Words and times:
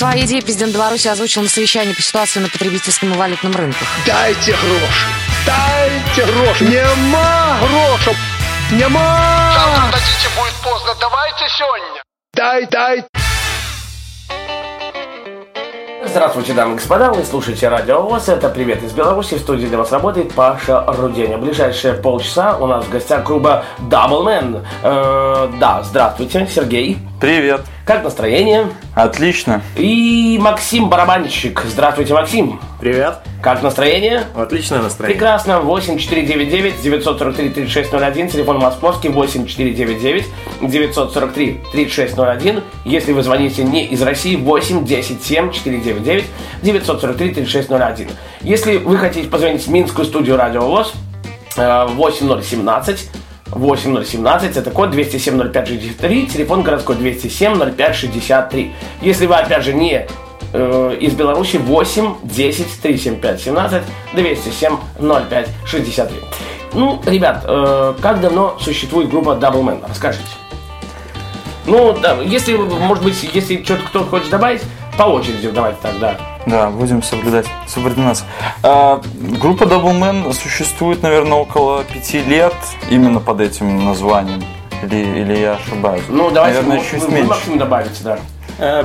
Свои 0.00 0.24
идеи 0.24 0.40
президент 0.40 0.72
Беларуси 0.72 1.08
озвучил 1.08 1.42
на 1.42 1.48
совещании 1.50 1.92
по 1.92 2.00
ситуации 2.00 2.40
на 2.40 2.48
потребительском 2.48 3.12
и 3.12 3.16
валютном 3.18 3.54
рынках. 3.54 3.86
Дайте 4.06 4.52
гроши! 4.52 5.06
Дайте 5.44 6.32
гроши! 6.32 6.64
Нема 6.64 7.58
грошей! 7.60 8.16
Нема! 8.72 9.52
Завтра 9.52 9.98
дадите, 9.98 10.28
будет 10.38 10.54
поздно. 10.64 10.94
Давайте 10.98 11.44
сегодня. 11.50 12.02
Дай, 12.32 12.66
дай! 12.70 13.04
Здравствуйте, 16.02 16.54
дамы 16.54 16.72
и 16.72 16.76
господа, 16.76 17.12
вы 17.12 17.22
слушаете 17.22 17.68
Радио 17.68 18.00
ВОЗ, 18.00 18.30
это 18.30 18.48
«Привет 18.48 18.82
из 18.82 18.92
Беларуси», 18.92 19.34
в 19.34 19.40
студии 19.40 19.66
для 19.66 19.76
вас 19.76 19.92
работает 19.92 20.32
Паша 20.32 20.82
Руденя. 20.88 21.36
Ближайшие 21.36 21.92
полчаса 21.92 22.56
у 22.56 22.66
нас 22.66 22.86
в 22.86 22.90
гостях 22.90 23.24
клуба 23.24 23.66
Double 23.78 24.24
Man. 24.24 24.64
Э, 24.82 25.52
да, 25.60 25.82
здравствуйте, 25.82 26.48
Сергей. 26.50 26.96
Привет. 27.20 27.60
Как 27.90 28.04
настроение? 28.04 28.68
Отлично. 28.94 29.62
И 29.74 30.38
Максим 30.40 30.88
Барабанщик. 30.88 31.64
Здравствуйте, 31.66 32.14
Максим. 32.14 32.60
Привет. 32.78 33.16
Как 33.42 33.64
настроение? 33.64 34.28
Отличное 34.36 34.80
настроение. 34.80 35.18
Прекрасно. 35.18 35.60
8499 35.62 36.82
943 36.84 37.48
3601. 37.48 38.28
Телефон 38.28 38.58
московский 38.60 39.08
8499 39.08 40.24
943 40.60 41.60
3601. 41.72 42.62
Если 42.84 43.12
вы 43.12 43.24
звоните 43.24 43.64
не 43.64 43.86
из 43.86 44.00
России 44.02 44.36
8 44.36 44.84
10 44.84 45.24
7 45.24 45.50
499 45.50 46.26
943 46.62 47.34
3601. 47.34 48.08
Если 48.42 48.76
вы 48.76 48.98
хотите 48.98 49.28
позвонить 49.28 49.66
в 49.66 49.68
Минскую 49.72 50.06
студию 50.06 50.36
Радио 50.36 50.60
ВОЗ, 50.60 50.92
э, 51.56 51.86
8017 51.88 53.10
8017, 53.52 54.56
это 54.56 54.70
код 54.70 54.90
207-05-63, 54.94 56.26
телефон 56.26 56.62
городской 56.62 56.96
207-05-63. 56.96 58.72
Если 59.02 59.26
вы, 59.26 59.34
опять 59.34 59.64
же, 59.64 59.74
не 59.74 60.06
э, 60.52 60.96
из 61.00 61.14
Беларуси, 61.14 61.56
8 61.56 62.14
10 62.22 62.80
375 62.82 63.40
17 63.40 63.82
207 64.14 64.76
05 64.98 65.48
63. 65.66 66.18
Ну, 66.74 67.02
ребят, 67.06 67.44
э, 67.46 67.94
как 68.00 68.20
давно 68.20 68.56
существует 68.60 69.10
группа 69.10 69.30
Double 69.30 69.62
Man? 69.62 69.84
Расскажите. 69.88 70.24
Ну, 71.66 71.96
да, 72.00 72.16
если, 72.22 72.54
может 72.54 73.04
быть, 73.04 73.22
если 73.32 73.62
что-то 73.62 73.82
кто 73.82 74.04
хочет 74.04 74.30
добавить, 74.30 74.62
по 74.96 75.04
очереди 75.04 75.50
давайте 75.50 75.78
так, 75.82 76.20
да. 76.46 76.70
Будем 76.70 77.02
соблюдать 77.02 77.46
субординацию. 77.66 78.26
А, 78.62 79.00
группа 79.40 79.64
Double 79.64 79.98
Man 79.98 80.32
существует, 80.32 81.02
наверное, 81.02 81.38
около 81.38 81.84
пяти 81.84 82.22
лет 82.22 82.54
именно 82.90 83.20
под 83.20 83.40
этим 83.40 83.84
названием. 83.84 84.42
Или, 84.82 85.20
или 85.20 85.36
я 85.36 85.54
ошибаюсь? 85.54 86.04
Ну, 86.08 86.30
давайте 86.30 86.62
наверное, 86.62 86.78
вы, 86.78 86.84
чуть 86.90 87.00
вы, 87.00 87.08
вы, 87.08 87.14
меньше. 87.14 87.28
Максим, 87.28 87.58
добавите, 87.58 88.02
да. 88.02 88.18
Э, 88.58 88.84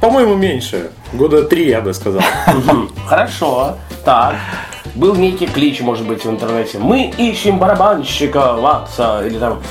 по-моему, 0.00 0.34
меньше. 0.34 0.90
Года 1.12 1.44
три, 1.44 1.68
я 1.68 1.80
бы 1.80 1.94
сказал. 1.94 2.22
Хорошо. 3.06 3.76
Так. 4.04 4.34
Был 4.94 5.14
некий 5.14 5.46
клич, 5.46 5.80
может 5.80 6.06
быть, 6.06 6.24
в 6.24 6.30
интернете. 6.30 6.78
Мы 6.78 7.12
ищем 7.16 7.58
барабанщика 7.58 8.54
Ватса. 8.54 9.22
Или 9.24 9.38
там... 9.38 9.62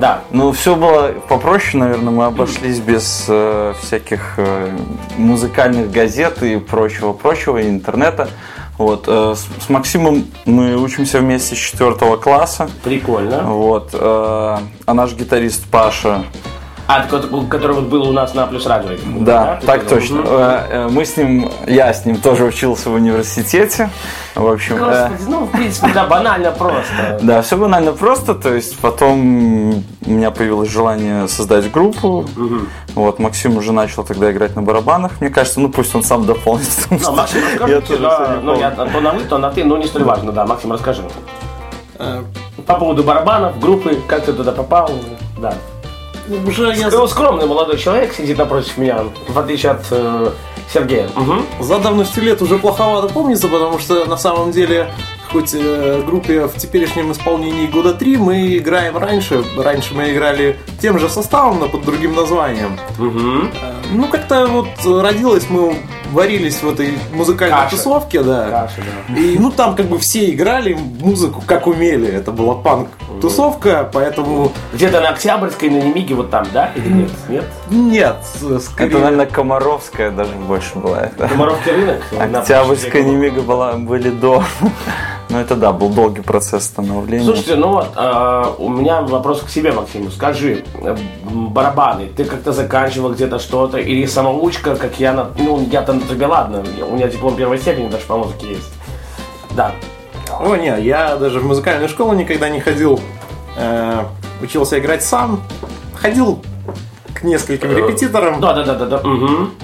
Да. 0.00 0.22
Ну, 0.30 0.50
все 0.52 0.76
было 0.76 1.12
попроще, 1.28 1.76
наверное, 1.76 2.10
мы 2.10 2.24
обошлись 2.24 2.78
без 2.78 3.26
э, 3.28 3.74
всяких 3.82 4.34
э, 4.38 4.74
музыкальных 5.18 5.90
газет 5.90 6.42
и 6.42 6.56
прочего-прочего, 6.56 7.58
и 7.58 7.68
интернета. 7.68 8.30
Вот, 8.78 9.04
э, 9.06 9.34
с, 9.36 9.66
с 9.66 9.68
Максимом 9.68 10.24
мы 10.46 10.74
учимся 10.76 11.18
вместе 11.18 11.54
с 11.54 11.58
четвертого 11.58 12.16
класса. 12.16 12.70
Прикольно. 12.82 13.42
Вот, 13.42 13.90
э, 13.92 13.98
а 14.00 14.94
наш 14.94 15.12
гитарист 15.12 15.66
Паша 15.70 16.24
А, 16.92 17.06
вот 17.08 17.84
был 17.84 18.08
у 18.08 18.12
нас 18.12 18.34
на 18.34 18.48
Плюс 18.48 18.66
Радио. 18.66 18.96
Да, 19.20 19.58
ты 19.60 19.66
так 19.66 19.86
точно. 19.86 20.22
Э, 20.26 20.88
Мы 20.90 21.04
с 21.04 21.16
ним, 21.16 21.48
я 21.68 21.94
с 21.94 22.04
ним 22.04 22.16
тоже 22.16 22.44
учился 22.44 22.90
в 22.90 22.94
университете. 22.94 23.90
В 24.34 24.44
общем, 24.44 24.74
э, 24.76 25.08
Господи, 25.08 25.30
ну, 25.30 25.44
в 25.44 25.50
принципе, 25.52 25.92
да, 25.94 26.06
банально 26.06 26.50
просто. 26.50 27.20
да, 27.22 27.42
все 27.42 27.56
банально 27.56 27.92
просто. 27.92 28.34
То 28.34 28.52
есть 28.52 28.76
потом 28.80 29.84
у 30.04 30.10
меня 30.10 30.32
появилось 30.32 30.68
желание 30.68 31.28
создать 31.28 31.70
группу. 31.70 32.26
Вот, 32.96 33.20
Максим 33.20 33.56
уже 33.56 33.72
начал 33.72 34.02
тогда 34.02 34.32
играть 34.32 34.56
на 34.56 34.62
барабанах. 34.62 35.20
Мне 35.20 35.30
кажется, 35.30 35.60
ну 35.60 35.68
пусть 35.68 35.94
он 35.94 36.02
сам 36.02 36.26
дополнит. 36.26 36.66
Ну, 36.90 37.12
Максим, 37.12 37.40
я 37.40 37.50
расскажите, 37.50 37.80
тоже 37.82 38.02
да, 38.02 38.36
не 38.36 38.42
ну, 38.42 38.58
я 38.58 38.70
то 38.72 39.00
на 39.00 39.12
вы, 39.12 39.22
то 39.22 39.38
на 39.38 39.50
ты, 39.50 39.62
но 39.62 39.76
не 39.76 39.86
столь 39.86 40.02
важно, 40.02 40.32
да. 40.32 40.44
Максим, 40.44 40.72
расскажи. 40.72 41.02
По 42.66 42.74
поводу 42.74 43.04
барабанов, 43.04 43.60
группы, 43.60 43.96
как 44.08 44.24
ты 44.24 44.32
туда 44.32 44.50
попал, 44.50 44.90
да. 45.38 45.54
Уже 46.46 46.64
я 46.76 46.88
Ск- 46.88 47.08
Скромный 47.08 47.46
молодой 47.46 47.78
человек 47.78 48.12
сидит 48.14 48.38
напротив 48.38 48.76
меня, 48.78 49.04
в 49.28 49.38
отличие 49.38 49.72
от 49.72 49.84
э, 49.90 50.30
Сергея. 50.72 51.08
Мгм. 51.16 51.44
за 51.60 51.78
давностью 51.78 52.22
лет 52.22 52.40
уже 52.42 52.58
плоховато 52.58 53.08
помнится, 53.12 53.48
потому 53.48 53.78
что 53.78 54.04
на 54.04 54.16
самом 54.16 54.52
деле 54.52 54.92
хоть 55.32 55.54
э, 55.54 56.02
группе 56.04 56.46
в 56.46 56.56
теперешнем 56.56 57.12
исполнении 57.12 57.66
года 57.66 57.94
три 57.94 58.16
мы 58.16 58.56
играем 58.56 58.96
раньше. 58.96 59.44
Раньше 59.56 59.94
мы 59.94 60.12
играли 60.12 60.56
тем 60.80 60.98
же 60.98 61.08
составом, 61.08 61.60
но 61.60 61.68
под 61.68 61.82
другим 61.84 62.14
названием. 62.14 62.78
Э, 62.98 63.72
Ну, 63.92 64.06
как-то 64.08 64.46
вот 64.46 64.68
родилось, 64.84 65.48
мы 65.48 65.76
варились 66.12 66.62
в 66.62 66.68
этой 66.68 66.98
музыкальной 67.12 67.56
Каша. 67.56 67.76
тусовке, 67.76 68.22
да. 68.22 68.48
Каша, 68.50 68.82
да. 69.08 69.20
И 69.20 69.38
ну 69.38 69.50
там 69.50 69.76
как 69.76 69.86
бы 69.86 69.98
все 69.98 70.30
играли 70.30 70.74
музыку 71.00 71.42
как 71.46 71.66
умели. 71.66 72.08
Это 72.08 72.32
была 72.32 72.54
панк-тусовка, 72.56 73.88
поэтому 73.92 74.52
Где-то 74.72 75.00
на 75.00 75.10
Октябрьской, 75.10 75.70
на 75.70 75.76
Немиге, 75.82 76.14
вот 76.14 76.30
там, 76.30 76.46
да? 76.52 76.72
Или 76.74 76.88
нет? 76.88 77.10
Нет? 77.28 77.44
нет, 77.70 78.16
скорее. 78.62 78.90
Это, 78.90 78.98
наверное, 78.98 79.26
Комаровская 79.26 80.10
даже 80.10 80.32
больше 80.32 80.76
была. 80.78 81.02
это. 81.02 81.28
Комаровский 81.28 81.72
рынок? 81.72 82.02
Октябрьская 82.18 83.02
немига 83.04 83.42
была, 83.42 83.74
были 83.74 84.10
до. 84.10 84.42
Но 85.30 85.40
это 85.40 85.54
да, 85.54 85.72
был 85.72 85.90
долгий 85.90 86.22
процесс 86.22 86.64
становления. 86.64 87.24
Слушайте, 87.24 87.54
ну 87.54 87.68
вот, 87.68 87.92
э, 87.96 88.44
у 88.58 88.68
меня 88.68 89.02
вопрос 89.02 89.42
к 89.42 89.48
себе, 89.48 89.70
Максиму. 89.70 90.10
Скажи, 90.10 90.64
э, 90.74 90.96
барабаны, 91.22 92.06
ты 92.06 92.24
как-то 92.24 92.52
заканчивал 92.52 93.12
где-то 93.12 93.38
что-то, 93.38 93.78
или 93.78 94.06
самоучка, 94.06 94.74
как 94.74 94.98
я, 94.98 95.12
на, 95.12 95.30
ну, 95.38 95.64
я-то 95.70 95.92
на 95.92 96.00
трубе, 96.00 96.26
ладно, 96.26 96.64
у 96.84 96.96
меня 96.96 97.06
диплом 97.06 97.36
первой 97.36 97.58
степени 97.58 97.88
даже 97.88 98.04
по 98.06 98.16
музыке 98.16 98.48
есть. 98.48 98.72
Да. 99.52 99.72
О, 100.40 100.56
не, 100.56 100.80
я 100.80 101.16
даже 101.16 101.38
в 101.38 101.46
музыкальную 101.46 101.88
школу 101.88 102.12
никогда 102.12 102.48
не 102.48 102.58
ходил. 102.58 102.98
Э, 103.56 104.02
учился 104.42 104.80
играть 104.80 105.04
сам. 105.04 105.42
Ходил 105.94 106.42
к 107.14 107.22
нескольким 107.22 107.70
репетиторам. 107.70 108.40
Да, 108.40 108.52
да, 108.52 108.64
да, 108.64 108.74
да, 108.74 108.86
да. 108.86 109.08
Мгм. 109.08 109.54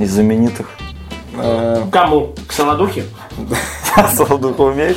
Из 0.00 0.10
знаменитых. 0.10 0.66
Э, 1.36 1.84
Кому? 1.92 2.34
К 2.48 2.52
Солодухе? 2.52 3.04
Солодуха 4.14 4.60
умеет? 4.62 4.96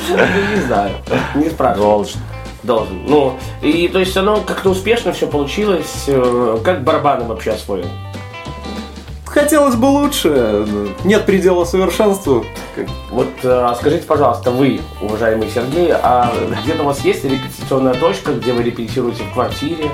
Не 0.54 0.62
знаю. 0.62 0.92
Не 1.34 1.48
спрашиваю. 1.50 1.88
Должен. 1.90 2.20
Должен. 2.62 3.04
Ну, 3.06 3.36
и 3.62 3.88
то 3.88 3.98
есть 4.00 4.16
оно 4.16 4.40
как-то 4.40 4.70
успешно 4.70 5.12
все 5.12 5.26
получилось. 5.26 6.04
э, 6.08 6.58
Как 6.64 6.82
барабаны 6.84 7.24
вообще 7.24 7.50
освоил? 7.52 7.86
хотелось 9.24 9.74
бы 9.74 9.84
лучше. 9.84 10.66
Нет 11.04 11.26
предела 11.26 11.66
совершенству. 11.66 12.42
Вот 13.10 13.28
э, 13.42 13.74
скажите, 13.78 14.04
пожалуйста, 14.06 14.50
вы, 14.50 14.80
уважаемый 15.02 15.50
Сергей, 15.50 15.90
а 15.92 16.32
где-то 16.64 16.82
у 16.82 16.86
вас 16.86 17.04
есть 17.04 17.22
репетиционная 17.22 17.92
точка, 17.94 18.32
где 18.32 18.54
вы 18.54 18.62
репетируете 18.62 19.24
в 19.24 19.34
квартире, 19.34 19.90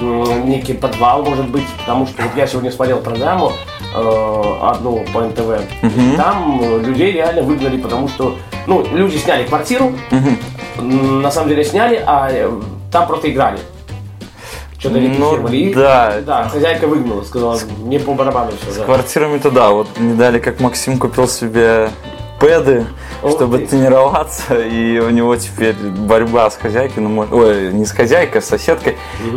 некий 0.00 0.72
подвал, 0.74 1.22
может 1.24 1.48
быть, 1.48 1.64
потому 1.78 2.06
что 2.06 2.22
вот 2.22 2.32
я 2.36 2.46
сегодня 2.46 2.70
смотрел 2.72 2.98
программу 3.00 3.52
э, 3.94 4.54
одну 4.62 5.04
по 5.12 5.20
НТВ, 5.22 5.60
и 5.82 6.16
там 6.16 6.60
э, 6.62 6.78
людей 6.82 7.12
реально 7.12 7.42
выгнали, 7.42 7.76
потому 7.78 8.08
что, 8.08 8.36
ну, 8.66 8.84
люди 8.92 9.16
сняли 9.16 9.44
квартиру, 9.44 9.92
м, 10.78 11.22
на 11.22 11.30
самом 11.30 11.48
деле 11.50 11.64
сняли, 11.64 12.02
а 12.06 12.28
э, 12.30 12.50
там 12.92 13.06
просто 13.06 13.30
играли. 13.30 13.58
Что-то 14.78 14.94
Ну, 14.98 15.02
репетировали. 15.08 15.56
И, 15.58 15.74
да. 15.74 16.14
Да, 16.24 16.48
хозяйка 16.48 16.86
выгнала, 16.86 17.22
сказала, 17.22 17.58
мне 17.84 18.00
по 18.00 18.14
барабану 18.14 18.52
все. 18.62 18.80
С 18.80 18.84
квартирами-то 18.84 19.50
да, 19.50 19.70
вот 19.70 19.88
не 19.98 20.14
дали, 20.14 20.38
как 20.38 20.58
Максим 20.60 20.98
купил 20.98 21.28
себе 21.28 21.90
пэды, 22.40 22.86
чтобы 23.28 23.58
ты. 23.58 23.66
тренироваться, 23.68 24.58
и 24.58 24.98
у 24.98 25.10
него 25.10 25.36
теперь 25.36 25.74
борьба 25.74 26.50
с 26.50 26.56
хозяйкой, 26.56 27.02
ну, 27.02 27.10
может- 27.10 27.32
ой, 27.32 27.72
не 27.72 27.84
с 27.84 27.92
хозяйкой, 27.92 28.38
а 28.38 28.42
с 28.42 28.46
соседкой, 28.46 28.96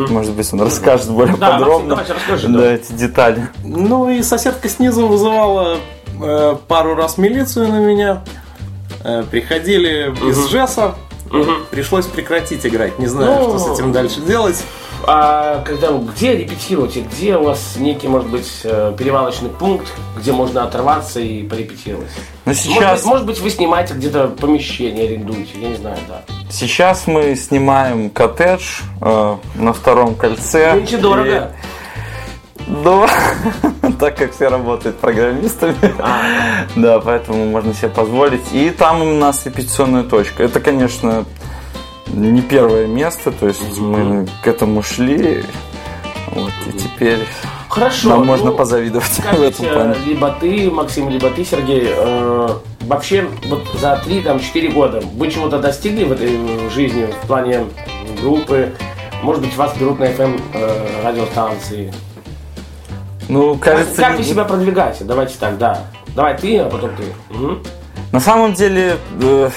может 0.10 0.32
быть, 0.34 0.52
он 0.54 0.62
расскажет 0.62 1.10
более 1.10 1.36
Да, 1.36 1.52
Максим, 1.52 1.60
подробно 1.66 1.90
давайте 1.90 2.14
расскажи, 2.14 2.48
да, 2.48 2.74
эти 2.74 2.92
детали. 2.94 3.48
Ну 3.64 4.10
и 4.10 4.24
соседка 4.24 4.70
снизу 4.70 5.06
вызывала 5.08 5.78
э, 6.22 6.56
пару 6.68 6.96
раз 6.96 7.18
милицию 7.18 7.68
на 7.68 7.80
меня. 7.80 8.24
Э, 9.04 9.24
приходили 9.30 10.14
из 10.30 10.50
ЖЭСа. 10.50 10.96
Пришлось 11.72 12.06
прекратить 12.06 12.66
играть. 12.66 13.00
Не 13.00 13.08
знаю, 13.08 13.40
Ну. 13.40 13.58
что 13.58 13.60
с 13.60 13.80
этим 13.80 13.92
дальше 13.92 14.22
делать. 14.22 14.64
А 15.06 15.62
когда 15.66 15.90
где 15.92 16.38
репетируете? 16.38 17.02
Где 17.02 17.36
у 17.36 17.44
вас 17.44 17.76
некий, 17.78 18.08
может 18.08 18.30
быть, 18.30 18.50
э, 18.64 18.94
перевалочный 18.98 19.50
пункт, 19.50 19.92
где 20.18 20.32
можно 20.32 20.64
оторваться 20.64 21.20
и 21.20 21.44
порепетировать? 21.44 22.08
Но 22.46 22.52
Может 22.52 22.64
сейчас, 22.64 23.00
быть, 23.02 23.10
может 23.10 23.26
быть, 23.26 23.40
вы 23.42 23.50
снимаете 23.50 23.96
где-то 23.96 24.28
помещение, 24.28 25.06
арендуете, 25.06 25.52
я 25.62 25.70
не 25.70 25.76
знаю, 25.76 25.98
да. 26.08 26.22
сейчас 26.50 27.08
мы 27.08 27.36
снимаем 27.36 28.10
коттедж 28.12 28.82
э, 29.02 29.36
на 29.56 29.74
втором 29.74 30.16
кольце. 30.16 30.74
Нынче 30.76 30.98
дорого. 30.98 31.54
И 31.54 31.73
Ну, 32.68 33.06
так 34.00 34.18
как 34.18 34.34
все 34.34 34.48
работают 34.48 34.98
программистами, 34.98 35.76
да, 36.76 37.00
поэтому 37.00 37.46
можно 37.46 37.74
себе 37.74 37.90
позволить. 37.90 38.54
И 38.54 38.70
там 38.70 39.02
у 39.02 39.14
нас 39.14 39.46
репетиционная 39.46 40.04
точка. 40.04 40.44
Это, 40.44 40.60
конечно, 40.60 41.26
не 42.08 42.42
первое 42.42 42.88
место, 42.88 43.32
то 43.32 43.48
есть 43.48 43.80
мы 43.80 44.28
к 44.44 44.48
этому 44.48 44.84
шли, 44.84 45.44
вот, 46.32 46.52
и 46.68 46.78
теперь 46.78 47.20
Хорошо. 47.70 48.10
нам 48.10 48.26
можно 48.26 48.52
ну, 48.52 48.58
позавидовать 48.58 49.10
в 49.34 49.42
этом 49.42 49.66
плане. 49.66 49.96
либо 50.06 50.36
ты, 50.40 50.70
Максим, 50.70 51.10
либо 51.10 51.30
ты, 51.30 51.44
Сергей, 51.44 51.88
э, 51.88 52.50
вообще 52.82 53.28
вот 53.46 53.68
за 53.80 54.02
3-4 54.06 54.72
года 54.72 55.02
вы 55.16 55.30
чего-то 55.30 55.60
достигли 55.60 56.04
в 56.04 56.12
этой 56.12 56.70
жизни 56.70 57.06
в 57.06 57.28
плане 57.28 57.66
группы? 58.22 58.74
Может 59.22 59.42
быть, 59.42 59.56
вас 59.56 59.76
берут 59.78 60.00
на 60.00 60.06
FM 60.06 60.40
э, 60.54 61.08
радиостанции? 61.08 61.94
Ну, 63.30 63.58
кажется, 63.58 64.02
как 64.02 64.18
вы 64.18 64.24
себя 64.24 64.44
продвигаете? 64.44 65.04
Давайте 65.04 65.36
так, 65.40 65.58
да. 65.58 65.82
Давай 66.16 66.38
ты, 66.38 66.58
а 66.60 66.70
потом 66.70 66.92
ты. 66.96 67.04
Мгм. 67.36 67.64
На 68.12 68.20
самом 68.20 68.54
деле, 68.54 68.98
э, 69.22 69.50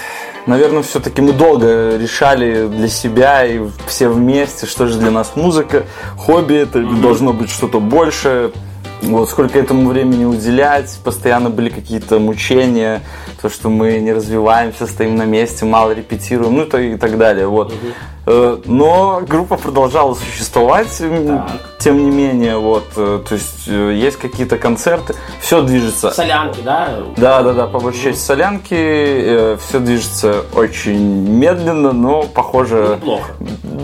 наверное, 0.46 0.82
все-таки 0.82 1.20
мы 1.20 1.32
долго 1.32 1.96
решали 1.98 2.66
для 2.68 2.88
себя 2.88 3.44
и 3.44 3.60
все 3.86 4.08
вместе, 4.08 4.66
что 4.66 4.86
же 4.86 4.98
для 4.98 5.10
нас 5.10 5.32
музыка, 5.34 5.84
хобби, 6.16 6.54
это 6.54 6.80
должно 6.82 7.32
быть 7.32 7.50
что-то 7.50 7.80
большее. 7.80 8.52
Вот 9.02 9.28
сколько 9.28 9.58
этому 9.58 9.90
времени 9.90 10.24
уделять, 10.24 10.98
постоянно 11.04 11.50
были 11.50 11.68
какие-то 11.68 12.18
мучения, 12.18 13.02
то, 13.42 13.50
что 13.50 13.68
мы 13.68 13.98
не 13.98 14.14
развиваемся, 14.14 14.86
стоим 14.86 15.16
на 15.16 15.24
месте, 15.24 15.66
мало 15.66 15.92
репетируем, 15.92 16.56
ну 16.56 16.64
то 16.64 16.78
и 16.78 16.96
так 16.96 17.18
далее. 17.18 17.46
Вот. 17.46 17.72
Э, 17.72 17.74
Но 18.26 19.22
группа 19.26 19.56
продолжала 19.56 20.14
существовать, 20.14 20.88
Так. 20.98 21.60
тем 21.78 22.04
не 22.04 22.10
менее, 22.10 22.58
вот, 22.58 22.84
э, 22.96 23.20
то 23.26 23.34
есть 23.34 23.68
э, 23.68 23.94
есть 23.94 24.16
какие-то 24.16 24.58
концерты, 24.58 25.14
все 25.40 25.62
движется. 25.62 26.10
Солянки, 26.10 26.60
да? 26.60 26.88
Да, 27.16 27.42
да, 27.42 27.52
да, 27.52 27.66
по 27.68 27.78
большей 27.78 28.02
части 28.02 28.20
солянки. 28.24 29.56
все 29.58 29.78
движется 29.78 30.42
очень 30.54 30.98
медленно, 30.98 31.92
но 31.92 32.24
похоже, 32.24 32.96
Неплохо. 33.00 33.32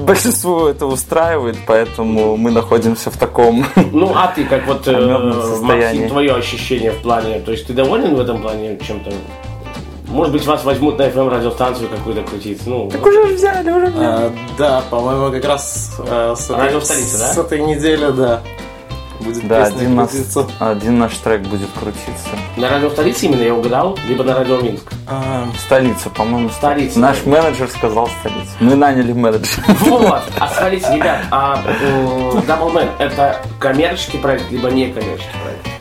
большинство 0.06 0.68
это 0.68 0.86
устраивает, 0.86 1.56
поэтому 1.64 2.36
мы 2.36 2.50
находимся 2.50 3.10
в 3.12 3.16
таком. 3.16 3.64
Ну, 3.92 4.12
а 4.14 4.32
ты, 4.34 4.44
как 4.44 4.66
вот, 4.66 4.88
э. 4.88 5.58
Максим, 5.62 6.08
твое 6.08 6.34
ощущение 6.34 6.90
в 6.90 7.00
плане, 7.02 7.38
то 7.38 7.52
есть 7.52 7.68
ты 7.68 7.72
доволен 7.74 8.16
в 8.16 8.20
этом 8.20 8.42
плане 8.42 8.76
чем-то? 8.84 9.12
Может 10.12 10.32
быть, 10.32 10.44
вас 10.46 10.62
возьмут 10.64 10.98
на 10.98 11.02
FM 11.04 11.28
радиостанцию 11.30 11.88
какую-то 11.88 12.22
крутить? 12.22 12.60
Ну, 12.66 12.86
Уже 12.86 13.34
взяли, 13.34 13.70
уже 13.70 13.86
взяли. 13.86 14.04
А, 14.04 14.32
да, 14.58 14.82
по-моему, 14.90 15.30
как 15.32 15.44
раз 15.46 15.92
э, 15.98 16.34
с, 16.38 16.50
Радио 16.50 16.78
этой, 16.78 16.84
столица, 16.84 17.18
да? 17.18 17.32
с 17.32 17.38
этой 17.38 17.60
недели, 17.60 18.10
да. 18.12 18.42
Будет 19.20 19.46
Да, 19.46 19.64
один 19.66 19.94
наш, 19.94 20.10
крутиться. 20.10 20.46
один 20.58 20.98
наш 20.98 21.14
трек 21.18 21.42
будет 21.42 21.68
крутиться. 21.78 22.28
на 22.56 22.68
радио 22.68 22.90
столице 22.90 23.26
именно 23.26 23.42
я 23.42 23.54
угадал, 23.54 23.96
либо 24.08 24.24
на 24.24 24.34
радио 24.34 24.60
Минск. 24.60 24.92
А, 25.08 25.46
Столица, 25.64 26.10
по-моему, 26.10 26.50
Столица. 26.50 26.98
Наш 26.98 27.24
менеджер 27.24 27.68
сказал 27.68 28.08
столица. 28.20 28.50
Мы 28.60 28.74
наняли 28.74 29.12
менеджера. 29.12 29.64
Вот, 29.80 30.22
а 30.40 30.48
смотрите, 30.58 30.88
ребят, 30.96 31.20
а 31.30 31.54
м, 31.64 32.38
Double 32.40 32.72
Man 32.74 32.88
это 32.98 33.40
коммерческий 33.60 34.18
проект, 34.18 34.50
либо 34.50 34.68
не 34.70 34.88
коммерческий 34.92 35.30
проект? 35.42 35.71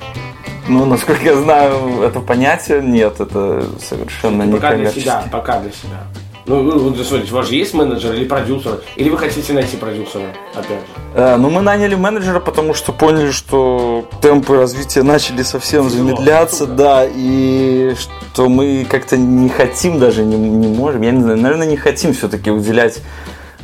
Ну, 0.71 0.85
насколько 0.85 1.23
я 1.23 1.35
знаю, 1.35 2.01
это 2.01 2.19
понятие 2.21 2.81
нет, 2.81 3.19
это 3.19 3.63
совершенно 3.79 4.43
не 4.43 4.53
Пока 4.53 4.73
для 4.75 4.89
себя, 4.91 5.23
пока 5.31 5.59
для 5.59 5.71
себя. 5.71 6.03
Ну, 6.47 6.63
вы, 6.63 6.79
вот, 6.79 6.97
смотрите, 7.05 7.31
у 7.33 7.35
вас 7.35 7.47
же 7.49 7.55
есть 7.55 7.73
менеджер 7.73 8.13
или 8.13 8.25
продюсер? 8.25 8.81
Или 8.95 9.09
вы 9.09 9.17
хотите 9.17 9.53
найти 9.53 9.77
продюсера, 9.77 10.23
опять 10.53 10.69
же? 10.69 10.85
Э, 11.13 11.35
Ну, 11.37 11.49
мы 11.49 11.61
наняли 11.61 11.93
менеджера, 11.95 12.39
потому 12.39 12.73
что 12.73 12.93
поняли, 12.93 13.31
что 13.31 14.05
темпы 14.21 14.55
развития 14.55 15.03
начали 15.03 15.43
совсем 15.43 15.87
Тяжело, 15.89 16.07
замедляться, 16.07 16.57
супер. 16.59 16.73
да, 16.75 17.05
и 17.07 17.93
что 18.33 18.49
мы 18.49 18.87
как-то 18.89 19.17
не 19.17 19.49
хотим 19.49 19.99
даже, 19.99 20.23
не, 20.23 20.37
не 20.37 20.67
можем, 20.67 21.01
я 21.03 21.11
не 21.11 21.21
знаю, 21.21 21.37
наверное, 21.37 21.67
не 21.67 21.77
хотим 21.77 22.13
все-таки 22.13 22.49
уделять 22.49 23.01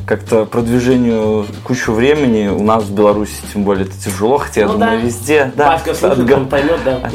как-то 0.08 0.46
продвижению 0.46 1.44
кучу 1.64 1.92
времени. 1.92 2.48
У 2.48 2.62
нас 2.64 2.84
в 2.84 2.92
Беларуси, 2.94 3.34
тем 3.52 3.64
более, 3.64 3.84
это 3.84 3.92
тяжело, 4.02 4.38
хотя, 4.38 4.62
я 4.62 4.66
Ну 4.66 4.72
думаю, 4.72 5.00
да. 5.00 5.06
везде. 5.06 5.52
Да, 5.54 5.66
Батька 5.72 5.94
слушает, 5.94 6.20
отго- 6.26 6.34
он 6.34 6.48
поймет, 6.48 6.80
да. 6.82 7.10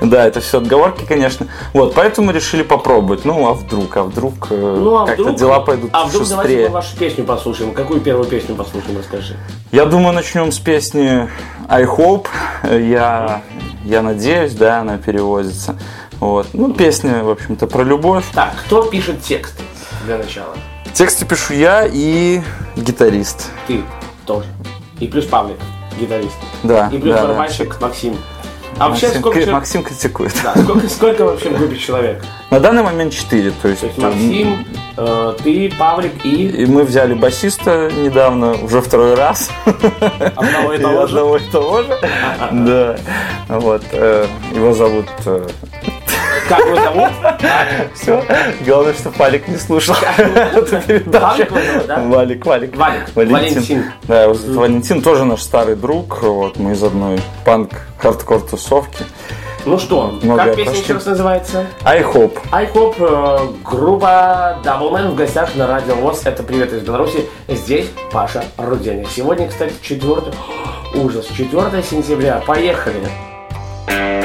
да, 0.00 0.26
это 0.26 0.40
все 0.40 0.58
отговорки, 0.58 1.04
конечно. 1.06 1.46
Вот, 1.72 1.94
поэтому 1.94 2.32
решили 2.32 2.62
попробовать. 2.64 3.24
Ну, 3.24 3.46
а 3.48 3.54
вдруг, 3.54 3.96
а 3.96 4.02
вдруг, 4.02 4.48
э, 4.50 4.76
Ну, 4.80 4.96
а 4.96 5.06
как-то 5.06 5.22
вдруг, 5.22 5.38
дела 5.38 5.60
пойдут 5.60 5.90
а 5.92 6.04
вдруг 6.06 6.28
давайте 6.28 6.64
мы 6.66 6.68
вашу 6.70 6.96
песню 6.96 7.24
послушаем. 7.24 7.72
Какую 7.72 8.00
первую 8.00 8.26
песню 8.26 8.56
послушаем, 8.56 8.98
расскажи. 8.98 9.36
Я 9.70 9.84
думаю, 9.86 10.12
начнем 10.14 10.50
с 10.50 10.58
песни 10.58 11.28
I 11.68 11.84
Hope. 11.84 12.26
Я, 12.64 13.42
я 13.84 14.02
надеюсь, 14.02 14.52
да, 14.54 14.80
она 14.80 14.98
переводится. 14.98 15.78
Вот. 16.18 16.48
Ну, 16.54 16.72
песня, 16.72 17.22
в 17.22 17.30
общем-то, 17.30 17.68
про 17.68 17.84
любовь. 17.84 18.24
Так, 18.34 18.52
кто 18.66 18.82
пишет 18.82 19.22
тексты 19.22 19.62
для 20.06 20.18
начала? 20.18 20.56
Тексты 20.94 21.24
пишу 21.24 21.54
я 21.54 21.86
и 21.90 22.40
гитарист. 22.76 23.50
Ты 23.66 23.82
тоже. 24.26 24.46
И 25.00 25.06
плюс 25.06 25.24
Павлик, 25.24 25.56
гитарист. 25.98 26.36
Да, 26.62 26.88
И 26.92 26.98
плюс 26.98 27.14
да, 27.14 27.22
да. 27.22 27.28
барабанщик 27.28 27.80
Максим. 27.80 28.16
А 28.78 28.88
вообще 28.88 29.06
Максим, 29.06 29.20
сколько, 29.20 29.34
кри- 29.36 29.44
человек- 29.44 29.52
Максим 29.54 29.82
критикует. 29.82 30.32
Да, 30.42 30.54
сколько, 30.62 30.88
сколько 30.88 31.24
вообще 31.24 31.50
в 31.50 31.58
группе 31.58 31.76
человек? 31.76 32.24
На 32.50 32.58
данный 32.58 32.82
момент 32.82 33.12
4. 33.12 33.50
То 33.62 33.68
есть, 33.68 33.80
То 33.82 33.86
есть 33.86 33.98
э, 33.98 34.02
Максим, 34.02 34.66
э, 34.96 35.34
ты, 35.42 35.72
Павлик 35.78 36.24
и 36.24 36.46
И 36.48 36.66
мы 36.66 36.84
взяли 36.84 37.12
басиста 37.14 37.90
недавно, 37.90 38.52
уже 38.54 38.80
второй 38.80 39.14
раз. 39.14 39.50
одного 40.36 40.72
и 40.72 40.78
И 40.78 40.80
того 40.80 41.06
же. 41.06 41.18
одного 41.18 41.36
и 41.36 41.40
того 41.50 41.82
же. 41.82 41.98
Да. 42.52 42.96
Вот. 43.48 43.82
э, 43.92 44.26
Его 44.54 44.72
зовут... 44.72 45.06
как 46.56 46.66
его 46.66 46.76
зовут? 46.76 47.10
Все. 47.94 48.24
Главное, 48.64 48.94
что 48.94 49.10
Палик 49.10 49.48
не 49.48 49.56
слушал 49.56 49.94
эту 50.18 50.80
передачу. 50.82 51.46
Валик? 52.08 52.44
Валик, 52.44 52.76
Валик. 52.76 52.76
Валик. 53.14 53.32
Валентин. 53.32 53.84
Да, 54.04 54.28
Валентин, 54.28 55.02
тоже 55.02 55.24
наш 55.24 55.42
старый 55.42 55.76
друг. 55.76 56.22
Вот, 56.22 56.56
мы 56.58 56.72
из 56.72 56.82
одной 56.82 57.20
панк-хардкор 57.44 58.40
тусовки. 58.42 59.04
Ну 59.64 59.78
что, 59.78 60.18
Много 60.22 60.46
как 60.46 60.56
песня 60.56 60.70
пошли. 60.72 60.82
еще 60.82 60.94
раз 60.94 61.06
называется? 61.06 61.66
I 61.84 62.02
hope. 62.02 62.36
I 62.50 62.66
Hope, 62.66 62.96
э, 62.98 63.52
группа 63.64 64.58
Doubleman 64.64 65.12
в 65.12 65.14
гостях 65.14 65.54
на 65.54 65.68
радио 65.68 65.94
ВОЗ. 65.94 66.22
Это 66.24 66.42
привет 66.42 66.72
из 66.72 66.82
Беларуси. 66.82 67.26
Здесь 67.46 67.86
Паша 68.10 68.42
Руденя. 68.58 69.06
Сегодня, 69.08 69.46
кстати, 69.48 69.72
4... 69.80 70.16
Ужас, 70.96 71.26
4 71.26 71.82
сентября. 71.84 72.42
Поехали. 72.44 73.06
I 73.88 74.21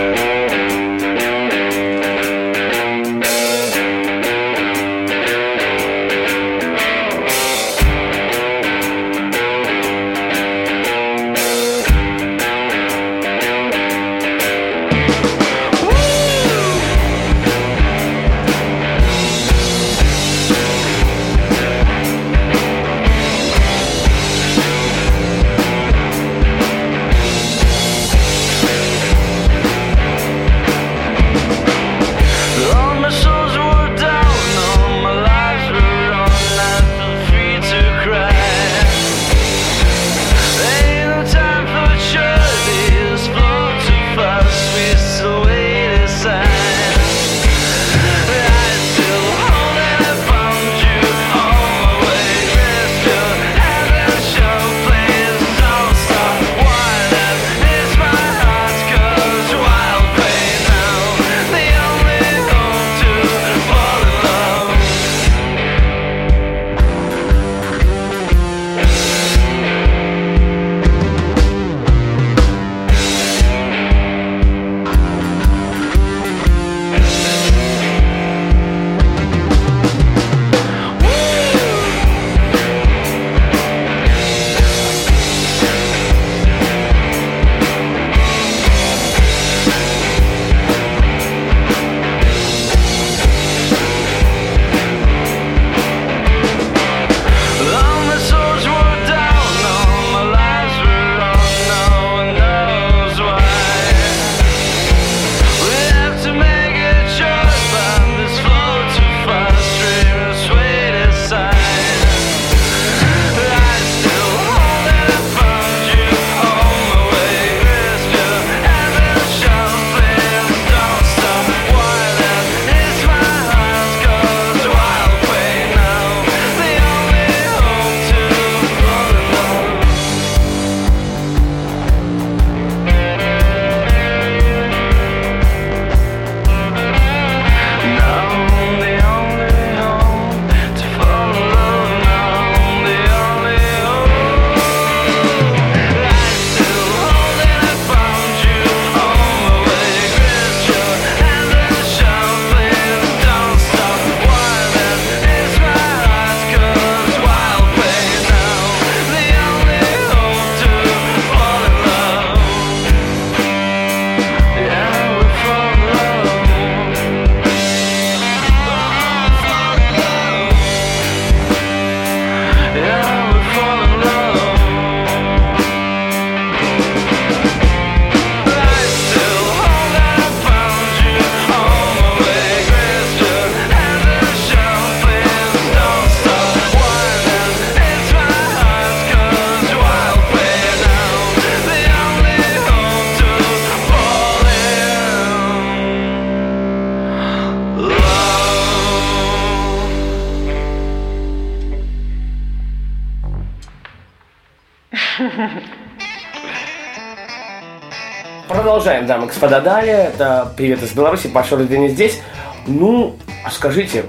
господа, 209.39 209.59
далее. 209.61 210.11
Это 210.15 210.51
привет 210.57 210.81
из 210.81 210.93
Беларуси, 210.93 211.27
Паша 211.27 211.55
Рудини 211.57 211.89
здесь. 211.89 212.19
Ну, 212.65 213.15
а 213.45 213.51
скажите, 213.51 214.05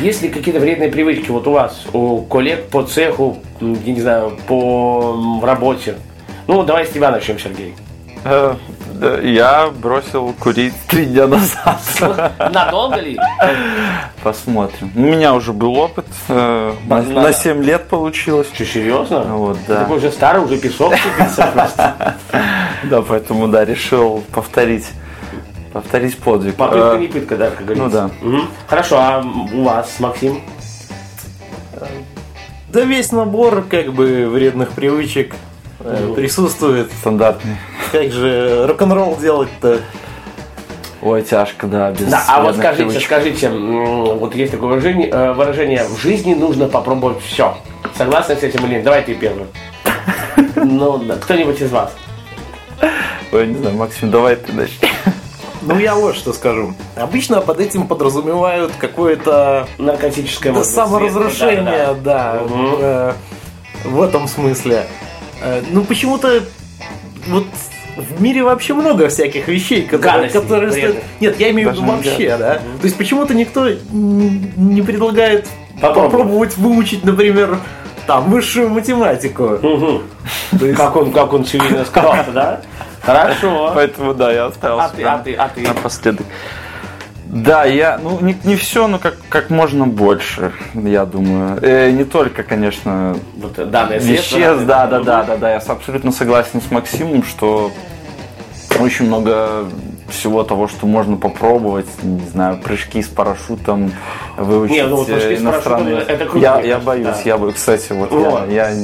есть 0.00 0.22
ли 0.22 0.28
какие-то 0.28 0.60
вредные 0.60 0.88
привычки 0.88 1.30
вот 1.32 1.48
у 1.48 1.50
вас, 1.52 1.82
у 1.92 2.22
коллег 2.22 2.68
по 2.68 2.84
цеху, 2.84 3.38
я 3.60 3.92
не 3.92 4.00
знаю, 4.00 4.38
по 4.46 5.14
м, 5.16 5.44
работе? 5.44 5.96
Ну, 6.46 6.62
давай 6.62 6.86
с 6.86 6.90
тебя 6.90 7.10
начнем, 7.10 7.40
Сергей. 7.40 7.74
Э, 8.24 8.54
Я 9.24 9.70
бросил 9.76 10.32
курить 10.38 10.74
три 10.88 11.06
дня 11.06 11.26
назад. 11.26 11.80
Надолго 12.52 12.96
ли? 13.00 13.18
Посмотрим. 14.22 14.92
У 14.94 15.00
меня 15.00 15.34
уже 15.34 15.52
был 15.52 15.76
опыт. 15.76 16.06
э, 16.28 16.72
На 16.86 17.02
на 17.02 17.32
7 17.32 17.62
лет 17.64 17.88
получилось. 17.88 18.46
Что, 18.54 18.64
серьезно? 18.64 19.20
Вот, 19.24 19.58
Ты 19.66 19.72
да. 19.74 19.80
такой 19.80 19.98
уже 19.98 20.10
старый, 20.12 20.42
уже 20.44 20.56
песок 20.56 20.94
просто. 21.52 22.16
Да, 22.84 23.02
поэтому, 23.02 23.48
да, 23.48 23.64
решил 23.64 24.22
повторить. 24.32 24.86
Повторить 25.72 26.16
подвиг. 26.18 26.54
Попытка 26.56 26.94
Э, 26.96 26.98
не 26.98 27.08
пытка, 27.08 27.36
да, 27.36 27.50
как 27.50 27.66
говорится. 27.66 28.10
Ну 28.22 28.38
да. 28.38 28.40
Хорошо, 28.66 28.96
а 28.98 29.22
у 29.52 29.62
вас, 29.64 29.96
Максим? 29.98 30.40
Да 32.70 32.82
весь 32.82 33.12
набор 33.12 33.64
как 33.68 33.92
бы 33.92 34.28
вредных 34.28 34.70
привычек 34.70 35.34
э, 35.80 36.12
присутствует. 36.14 36.90
Стандартный. 37.00 37.56
Как 37.92 38.10
же 38.12 38.66
рок-н-ролл 38.66 39.16
делать-то? 39.16 39.80
Ой, 41.00 41.22
тяжко, 41.22 41.66
да, 41.66 41.90
без 41.92 42.06
Да, 42.08 42.24
а 42.28 42.42
вот 42.42 42.56
скажите, 42.56 42.84
привычек. 42.84 43.04
скажите, 43.06 43.48
вот 43.50 44.34
есть 44.34 44.52
такое 44.52 44.70
выражение, 44.70 45.08
э, 45.08 45.32
выражение 45.32 45.84
«в 45.84 45.96
жизни 45.98 46.34
нужно 46.34 46.66
попробовать 46.66 47.22
все». 47.22 47.56
Согласны 47.96 48.34
с 48.36 48.42
этим 48.42 48.66
или 48.66 48.74
нет? 48.74 48.84
Давай 48.84 49.02
ты 49.02 49.14
первый. 49.14 49.46
Ну, 50.56 50.98
да, 50.98 51.14
кто-нибудь 51.16 51.60
из 51.60 51.70
вас. 51.70 51.94
Ой, 53.32 53.46
не 53.46 53.58
знаю, 53.58 53.76
Максим, 53.76 54.10
давай 54.10 54.36
ты 54.36 54.52
начни. 54.52 54.88
Ну 55.62 55.78
я 55.78 55.94
вот 55.96 56.14
что 56.14 56.32
скажу. 56.32 56.74
Обычно 56.96 57.40
под 57.40 57.60
этим 57.60 57.86
подразумевают 57.88 58.72
какое-то 58.78 59.66
Наркотическое 59.78 60.52
да, 60.52 60.64
саморазрушение, 60.64 61.64
средство, 61.64 61.96
да, 62.04 62.42
Мгм. 62.48 62.76
э, 62.78 63.12
в 63.84 64.02
этом 64.02 64.28
смысле. 64.28 64.86
Э, 65.42 65.62
ну 65.70 65.84
почему-то 65.84 66.44
вот 67.26 67.44
в 67.96 68.22
мире 68.22 68.44
вообще 68.44 68.74
много 68.74 69.08
всяких 69.08 69.48
вещей, 69.48 69.82
которые, 69.82 70.28
Гадостей, 70.28 70.40
которые 70.40 70.70
стоят-. 70.70 71.02
Нет, 71.20 71.40
я 71.40 71.50
имею 71.50 71.70
в 71.70 71.72
виду 71.72 71.84
вообще, 71.84 72.36
да. 72.38 72.54
То 72.54 72.84
есть 72.84 72.96
почему-то 72.96 73.34
никто 73.34 73.68
не 73.68 74.82
предлагает 74.82 75.48
Попробовать. 75.80 76.12
попробовать 76.12 76.56
выучить, 76.56 77.04
например, 77.04 77.58
там 78.08 78.30
высшую 78.30 78.70
математику. 78.70 79.58
Мгм. 79.62 80.74
Как 80.74 80.96
он, 80.96 81.12
как 81.12 81.30
он 81.34 81.44
цивильно 81.44 81.84
сказал, 81.84 82.16
да? 82.34 82.60
Хорошо. 83.02 83.72
Поэтому, 83.74 84.14
да, 84.14 84.32
я 84.32 84.46
оставил 84.46 84.80
А 84.80 84.88
ты, 84.88 85.02
а 85.04 85.18
ты, 85.18 85.34
а 85.34 85.48
ты? 85.48 85.60
напоследок. 85.60 86.26
Да, 87.26 87.64
я, 87.66 88.00
ну, 88.02 88.18
не, 88.22 88.34
не 88.44 88.56
все, 88.56 88.88
но 88.88 88.98
как, 88.98 89.16
как 89.28 89.50
можно 89.50 89.86
больше, 89.86 90.52
я 90.72 91.04
думаю. 91.04 91.58
Э, 91.60 91.90
не 91.90 92.04
только, 92.04 92.42
конечно, 92.42 93.14
Вот 93.36 93.56
средство. 93.56 94.38
веществ, 94.38 94.64
да, 94.64 94.86
да, 94.86 95.00
да, 95.00 95.24
да, 95.24 95.36
да. 95.36 95.50
Я 95.52 95.58
абсолютно 95.58 96.10
согласен 96.10 96.62
с 96.66 96.70
Максимом, 96.70 97.22
что 97.24 97.70
очень 98.80 99.04
много 99.04 99.66
всего 100.08 100.42
того, 100.42 100.68
что 100.68 100.86
можно 100.86 101.16
попробовать, 101.16 101.86
не 102.02 102.26
знаю, 102.28 102.58
прыжки 102.62 103.02
с 103.02 103.08
парашютом, 103.08 103.92
выучить 104.36 104.76
Не, 104.76 104.86
ну 104.86 104.96
вот 104.96 105.06
прыжки 105.06 105.36
с 105.36 105.38
э, 105.40 105.42
иностранные. 105.42 105.94
парашютом, 105.96 106.14
это 106.16 106.24
круто, 106.26 106.44
Я, 106.46 106.60
я 106.60 106.78
боюсь, 106.78 107.06
да. 107.06 107.20
я 107.24 107.38
бы, 107.38 107.52
кстати, 107.52 107.92
вот, 107.92 108.10
Вот. 108.10 108.50
Я, 108.50 108.70
я, 108.70 108.76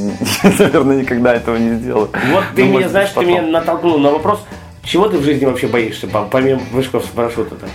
наверное, 0.59 0.97
никогда 0.97 1.35
этого 1.35 1.57
не 1.57 1.77
сделаю. 1.77 2.11
Вот 2.33 2.45
ты 2.55 2.65
меня, 2.65 2.89
знаешь, 2.89 3.09
быть, 3.15 3.19
ты 3.21 3.27
меня 3.27 3.39
потом. 3.39 3.53
натолкнул 3.53 3.99
на 3.99 4.11
вопрос, 4.11 4.45
чего 4.83 5.09
ты 5.09 5.19
в 5.19 5.23
жизни 5.25 5.45
вообще 5.47 5.67
боишься, 5.67 6.07
пом- 6.07 6.29
помимо 6.31 6.61
прыжков 6.73 7.05
с 7.05 7.09
парашюта-то? 7.09 7.67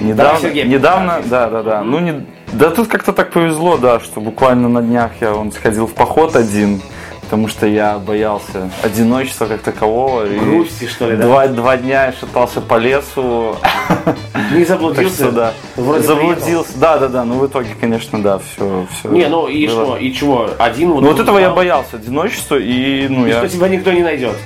Недавно, 0.00 0.40
Сергей, 0.40 0.64
недавно, 0.66 1.20
да, 1.26 1.48
да, 1.50 1.62
да. 1.62 1.82
Ну, 1.82 1.98
не, 1.98 2.26
да 2.52 2.70
тут 2.70 2.88
как-то 2.88 3.12
так 3.12 3.30
повезло, 3.30 3.76
да, 3.76 4.00
что 4.00 4.20
буквально 4.20 4.68
на 4.68 4.80
днях 4.82 5.12
я 5.20 5.34
он 5.34 5.52
сходил 5.52 5.86
в 5.86 5.92
поход 5.94 6.36
один, 6.36 6.80
потому 7.28 7.48
что 7.48 7.66
я 7.66 7.98
боялся 7.98 8.70
одиночества 8.82 9.44
как 9.44 9.60
такового. 9.60 10.24
и 10.24 10.38
Грусти, 10.38 10.86
что 10.86 11.10
ли, 11.10 11.16
да? 11.16 11.24
Два, 11.24 11.46
два 11.48 11.76
дня 11.76 12.06
я 12.06 12.12
шатался 12.12 12.62
по 12.62 12.78
лесу, 12.78 13.54
Не 14.54 14.64
заблудился? 14.64 15.24
что 15.24 15.32
да. 15.32 15.52
Вроде 15.76 16.04
Заблудился, 16.06 16.78
да, 16.78 16.96
да, 16.96 17.08
да. 17.08 17.24
Ну 17.24 17.34
в 17.34 17.46
итоге, 17.46 17.76
конечно, 17.78 18.22
да, 18.22 18.38
все, 18.38 18.86
все. 18.90 19.10
Не, 19.10 19.28
ну 19.28 19.46
и 19.46 19.68
что, 19.68 19.98
и 19.98 20.10
чего? 20.14 20.48
Один 20.58 20.92
вот... 20.92 21.02
Ну 21.02 21.08
вот 21.08 21.20
этого 21.20 21.36
я 21.36 21.48
упал, 21.48 21.56
боялся, 21.56 21.96
одиночества, 21.96 22.56
и 22.56 23.06
ну 23.08 23.26
и 23.26 23.28
я 23.28 23.40
что 23.40 23.48
тебя 23.50 23.68
никто 23.68 23.92
не 23.92 24.02
найдет, 24.02 24.36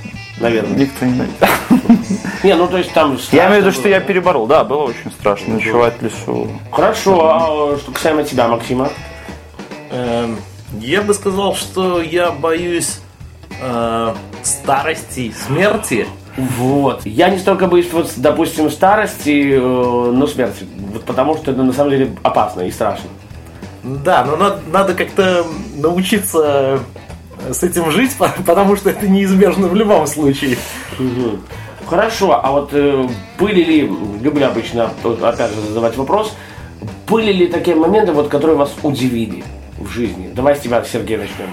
наверное. 0.41 0.77
никто 0.77 1.05
не 1.07 1.19
найдет. 1.19 1.37
Не, 2.43 2.57
ну 2.57 2.67
то 2.67 2.79
есть 2.79 2.93
там... 2.93 3.17
Я 3.31 3.47
имею 3.47 3.63
в 3.63 3.67
виду, 3.67 3.73
что 3.73 3.83
было. 3.85 3.91
я 3.93 4.01
переборол. 4.01 4.49
Да, 4.49 4.65
было 4.65 4.83
очень 4.83 5.13
страшно 5.13 5.55
ночевать 5.55 5.95
в 6.01 6.03
лесу. 6.03 6.49
Хорошо, 6.73 7.31
а 7.31 7.79
что 7.79 7.93
касаемо 7.93 8.25
тебя, 8.25 8.49
Максима? 8.49 8.91
Я 10.81 11.03
бы 11.03 11.15
сказал, 11.15 11.55
что 11.55 12.01
я 12.01 12.31
боюсь 12.31 13.01
э, 13.61 14.15
старости, 14.43 15.33
смерти. 15.47 16.07
Вот. 16.37 17.05
Я 17.05 17.29
не 17.29 17.39
столько 17.39 17.67
боюсь, 17.67 17.93
вот, 17.93 18.11
допустим, 18.17 18.71
старости, 18.71 19.53
э, 19.55 19.61
но 19.61 20.27
смерти. 20.27 20.67
Вот 20.93 21.05
потому 21.05 21.37
что 21.37 21.51
это 21.51 21.63
на 21.63 21.73
самом 21.73 21.91
деле 21.91 22.17
опасно 22.23 22.63
и 22.63 22.71
страшно. 22.71 23.11
Да, 23.83 24.25
но 24.25 24.37
надо, 24.37 24.61
надо 24.73 24.95
как-то 24.95 25.45
научиться 25.77 26.81
с 27.51 27.63
этим 27.63 27.91
жить, 27.91 28.17
по- 28.17 28.33
потому 28.47 28.77
что 28.77 28.91
это 28.91 29.07
неизбежно 29.09 29.67
в 29.67 29.75
любом 29.75 30.07
случае. 30.07 30.57
Хорошо, 31.87 32.41
а 32.43 32.51
вот 32.51 32.71
э, 32.73 33.07
были 33.39 33.63
ли, 33.63 33.81
люблю 34.23 34.47
обычно, 34.47 34.91
опять 35.05 35.51
же, 35.53 35.61
задавать 35.69 35.97
вопрос, 35.97 36.33
были 37.09 37.33
ли 37.33 37.47
такие 37.49 37.77
моменты, 37.77 38.13
вот, 38.13 38.29
которые 38.29 38.57
вас 38.57 38.73
удивили 38.83 39.45
в 39.83 39.91
жизни? 39.91 40.31
Давай 40.35 40.57
с 40.57 40.61
тебя, 40.61 40.83
Сергей, 40.85 41.17
начнем. 41.17 41.51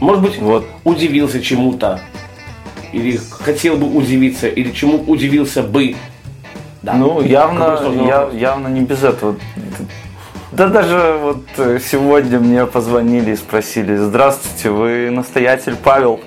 Может 0.00 0.22
быть, 0.22 0.38
Вот. 0.38 0.66
удивился 0.84 1.42
чему-то, 1.42 2.00
или 2.92 3.18
хотел 3.30 3.76
бы 3.76 3.86
удивиться, 3.94 4.48
или 4.48 4.70
чему 4.72 5.02
удивился 5.06 5.62
бы. 5.62 5.94
Да. 6.82 6.94
Ну, 6.94 7.20
явно, 7.20 7.78
я- 8.06 8.30
явно 8.32 8.68
не 8.68 8.80
без 8.80 9.04
этого. 9.04 9.36
Да 10.52 10.66
даже 10.66 11.16
вот 11.22 11.44
э, 11.58 11.78
сегодня 11.78 12.40
мне 12.40 12.66
позвонили 12.66 13.32
и 13.32 13.36
спросили, 13.36 13.94
здравствуйте, 13.94 14.70
вы 14.70 15.08
настоятель 15.10 15.76
Павел? 15.76 16.20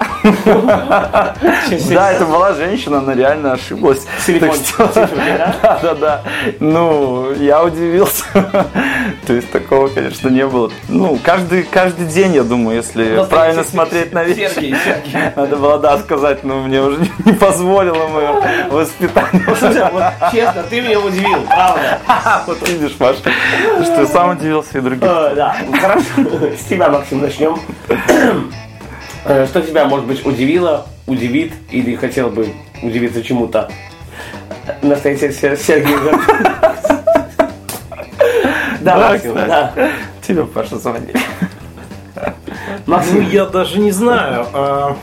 Да, 1.90 2.12
это 2.12 2.26
была 2.26 2.54
женщина, 2.54 3.00
она 3.00 3.14
реально 3.16 3.54
ошиблась. 3.54 4.06
Да? 4.28 5.60
Да, 5.84 5.96
да. 5.96 6.24
Ну, 6.60 7.34
я 7.34 7.64
удивился. 7.64 8.24
То 9.28 9.34
есть 9.34 9.52
такого, 9.52 9.88
конечно, 9.88 10.30
не 10.30 10.46
было. 10.48 10.72
Ну, 10.88 11.20
каждый, 11.24 11.64
каждый 11.64 12.06
день, 12.06 12.36
я 12.36 12.44
думаю, 12.44 12.78
если 12.78 13.26
правильно 13.30 13.64
смотреть 13.64 14.14
на 14.14 14.24
вещи. 14.24 14.76
Надо 15.36 15.58
было, 15.58 15.80
да, 15.80 15.98
сказать, 15.98 16.44
но 16.44 16.62
мне 16.62 16.82
уже 16.82 17.00
не 17.26 17.34
позволило 17.34 18.08
мое 18.08 18.68
воспитание. 18.70 19.44
Честно, 20.32 20.64
ты 20.70 20.82
меня 20.82 21.00
удивил, 21.00 21.42
правда. 21.48 22.00
Вот 22.48 22.70
видишь, 22.70 22.96
Маш, 23.00 23.18
что 23.18 24.08
сам 24.14 24.30
удивился 24.32 24.78
и 24.78 24.82
других. 24.82 25.04
Э, 25.04 25.34
Да, 25.36 25.56
хорошо. 25.82 26.06
С 26.58 26.66
тебя, 26.66 26.90
Максим, 26.90 27.22
начнем. 27.22 27.58
Э, 29.26 29.46
Что 29.48 29.62
тебя, 29.62 29.86
может 29.86 30.06
быть, 30.06 30.26
удивило, 30.26 30.86
удивит 31.08 31.54
или 31.72 31.96
хотел 31.96 32.30
бы 32.30 32.48
удивиться 32.82 33.24
чему-то? 33.24 33.70
Настоятель 34.82 35.34
Сер- 35.34 35.58
Сергей. 35.58 35.96
Да, 38.82 38.98
Да, 38.98 38.98
Максим, 39.10 39.34
да. 39.36 39.74
Тебе, 40.26 40.44
Паша, 40.46 40.78
звонили. 40.78 41.14
Ну, 42.86 42.96
Максим, 42.96 43.30
я 43.30 43.46
даже 43.46 43.80
не 43.80 43.92
знаю. 43.92 44.46
А, 44.54 44.96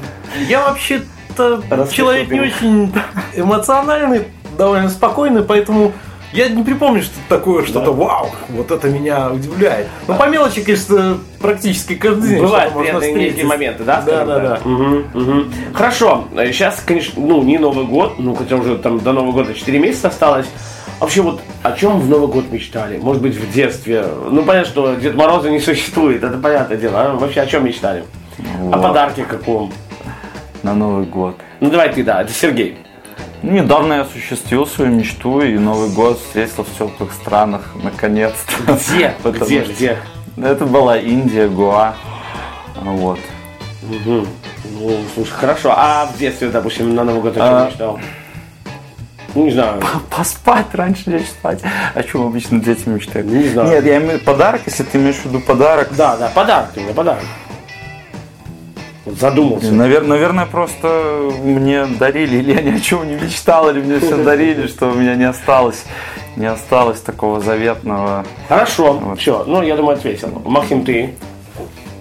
Я 0.49 0.61
вообще-то 0.65 1.63
человек 1.91 2.31
не 2.31 2.41
очень 2.41 2.93
эмоциональный, 3.35 4.29
довольно 4.59 4.89
спокойный, 4.91 5.43
поэтому 5.43 5.93
я 6.33 6.49
не 6.49 6.63
припомню 6.63 7.03
что 7.03 7.15
такое, 7.29 7.65
что-то 7.65 7.93
вау, 7.93 8.31
вот 8.51 8.71
это 8.71 8.89
меня 8.89 9.31
удивляет. 9.31 9.89
Ну, 10.07 10.15
по 10.15 10.29
мелочи, 10.29 10.63
конечно, 10.63 11.19
практически 11.41 11.95
каждый 11.95 12.31
день. 12.31 12.43
Бывают 12.43 12.75
приятные 12.77 13.45
моменты, 13.45 13.85
да? 13.85 14.03
Да, 14.03 14.25
да, 14.25 14.39
да. 14.39 14.61
Мгм, 14.65 15.05
мгм. 15.15 15.53
Хорошо. 15.75 16.25
Сейчас, 16.35 16.83
конечно, 16.85 17.21
ну, 17.21 17.43
не 17.43 17.59
Новый 17.59 17.85
год, 17.85 18.19
ну, 18.19 18.35
хотя 18.35 18.57
уже 18.57 18.77
там 18.79 18.99
до 19.01 19.13
Нового 19.13 19.33
года 19.33 19.55
4 19.55 19.79
месяца 19.79 20.09
осталось. 20.09 20.47
Вообще, 21.01 21.23
вот 21.23 21.41
о 21.63 21.73
чем 21.73 21.99
в 21.99 22.09
Новый 22.09 22.29
год 22.29 22.53
мечтали? 22.53 22.99
Может 22.99 23.23
быть, 23.23 23.35
в 23.35 23.51
детстве? 23.53 24.05
Ну, 24.31 24.43
понятно, 24.43 24.71
что 24.71 24.95
Дед 24.97 25.15
Мороза 25.15 25.51
не 25.51 25.59
существует, 25.61 26.23
это 26.23 26.37
понятное 26.37 26.77
дело. 26.77 27.01
А 27.01 27.15
вообще, 27.15 27.41
о 27.41 27.47
чем 27.47 27.65
мечтали? 27.65 28.05
О 28.39 28.65
Вот. 28.65 28.83
подарке 28.83 29.25
каком? 29.25 29.73
На 30.63 30.75
Новый 30.75 31.07
год. 31.07 31.37
Ну, 31.61 31.71
давай 31.71 31.91
ты, 31.91 32.05
да, 32.05 32.21
это 32.21 32.33
Сергей. 32.35 32.77
Ну, 33.43 33.53
Недавно 33.53 33.95
я 33.95 34.01
осуществил 34.03 34.67
свою 34.67 34.93
мечту 34.93 35.41
и 35.41 35.57
Новый 35.57 35.89
год 35.91 36.19
встретил 36.19 36.65
в 36.65 36.79
теплых 36.79 37.13
странах, 37.13 37.75
наконец-то. 37.83 38.75
Где? 38.75 39.15
Где? 39.25 39.61
Где? 39.65 39.97
Это 40.37 40.67
была 40.67 40.99
Индия, 40.99 41.49
Гоа. 41.49 41.95
Вот. 42.77 43.19
Мгм. 43.83 44.27
Ну, 44.79 44.97
слушай, 45.15 45.31
хорошо. 45.33 45.73
А 45.77 46.07
в 46.07 46.19
детстве, 46.19 46.49
допустим, 46.51 46.95
на 46.95 47.05
Новый 47.05 47.23
год 47.23 47.37
о 47.37 47.41
чем 47.41 47.55
А. 47.55 47.67
мечтал? 47.67 48.01
Ну, 49.35 49.45
не 49.45 49.53
знаю. 49.53 49.81
Поспать 50.11 50.67
раньше 50.75 51.09
лечь 51.11 51.29
спать. 51.29 51.61
О 51.95 52.03
чем 52.03 52.27
обычно 52.27 52.61
дети 52.61 52.89
мечтают? 52.89 53.29
Не 53.29 53.49
знаю. 53.49 53.69
Нет, 53.71 53.85
я 53.87 53.99
имею 53.99 54.21
подарок, 54.21 54.63
если 54.67 54.83
ты 54.83 54.99
имеешь 54.99 55.17
в 55.17 55.27
виду 55.27 55.41
подарок. 55.41 55.89
Да, 55.97 56.17
да, 56.17 56.29
подарок 56.29 56.71
мне, 56.77 56.93
подарок. 56.93 57.23
Задумался. 59.19 59.73
Навер- 59.73 60.07
наверное, 60.07 60.47
просто 60.47 61.31
мне 61.43 61.87
дарили, 61.87 62.37
или 62.37 62.53
я 62.53 62.63
ни 62.63 62.77
о 62.77 62.81
чем 62.81 63.07
не 63.09 63.15
мечтал, 63.15 63.71
или 63.71 63.81
мне 63.81 63.99
все 64.01 64.17
дарили, 64.23 64.67
что 64.67 64.89
у 64.91 64.95
меня 64.95 65.15
не 65.15 65.25
осталось, 65.25 65.85
не 66.37 66.47
осталось 66.47 67.01
такого 67.01 67.41
заветного. 67.41 68.25
Хорошо, 68.49 69.15
все, 69.19 69.45
ну, 69.47 69.63
я 69.63 69.77
думаю, 69.77 69.97
ответил. 69.97 70.43
Максим, 70.45 70.85
ты? 70.85 71.15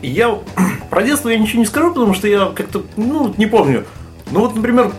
Я 0.01 0.37
про 0.89 1.03
детство 1.03 1.29
я 1.29 1.37
ничего 1.37 1.59
не 1.59 1.65
скажу, 1.65 1.89
потому 1.89 2.13
что 2.13 2.27
я 2.27 2.51
как-то, 2.53 2.83
ну, 2.95 3.33
не 3.37 3.45
помню. 3.45 3.85
Ну 4.31 4.41
вот, 4.41 4.55
например, 4.55 4.91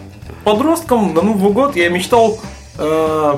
подростком 0.45 1.15
на 1.15 1.23
Новый 1.23 1.53
год 1.53 1.77
я 1.77 1.89
мечтал 1.89 2.39
э, 2.79 3.35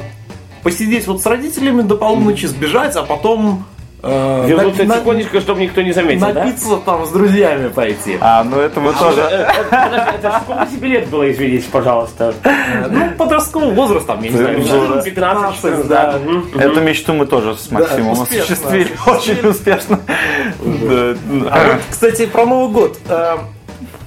посидеть 0.62 1.06
вот 1.06 1.22
с 1.22 1.26
родителями 1.26 1.82
до 1.82 1.96
полуночи, 1.96 2.46
сбежать, 2.46 2.96
а 2.96 3.02
потом 3.02 3.64
Вернуться 4.02 4.82
на- 4.84 4.94
на- 4.94 5.00
тихонечко, 5.00 5.40
чтобы 5.40 5.60
никто 5.60 5.80
не 5.82 5.92
заметил, 5.92 6.26
да? 6.26 6.44
напиться 6.44 6.76
там 6.84 7.06
с 7.06 7.10
друзьями 7.10 7.68
пойти. 7.68 8.18
А, 8.20 8.42
ну 8.42 8.58
это 8.58 8.80
мы 8.80 8.92
тоже. 8.92 9.20
Э, 9.20 9.46
э, 9.70 10.14
Это 10.16 10.40
сколько 10.44 10.66
тебе 10.66 10.88
лет 10.88 11.08
было, 11.08 11.30
извините, 11.30 11.66
пожалуйста? 11.70 12.34
Ну, 12.90 13.10
подросткового 13.16 13.70
возраста, 13.70 14.08
там, 14.14 14.22
я 14.22 14.30
не 14.30 14.36
знаю, 14.36 14.60
Возраст. 14.62 15.04
15, 15.04 15.60
15, 15.62 15.88
да. 15.88 16.18
Эту 16.58 16.80
мечту 16.80 17.12
мы 17.14 17.26
тоже 17.26 17.56
с 17.56 17.70
Максимом 17.70 18.12
осуществили 18.22 18.88
очень 19.06 19.46
успешно. 19.48 20.00
А 21.50 21.78
кстати, 21.90 22.26
про 22.26 22.44
Новый 22.46 22.72
год. 22.72 22.98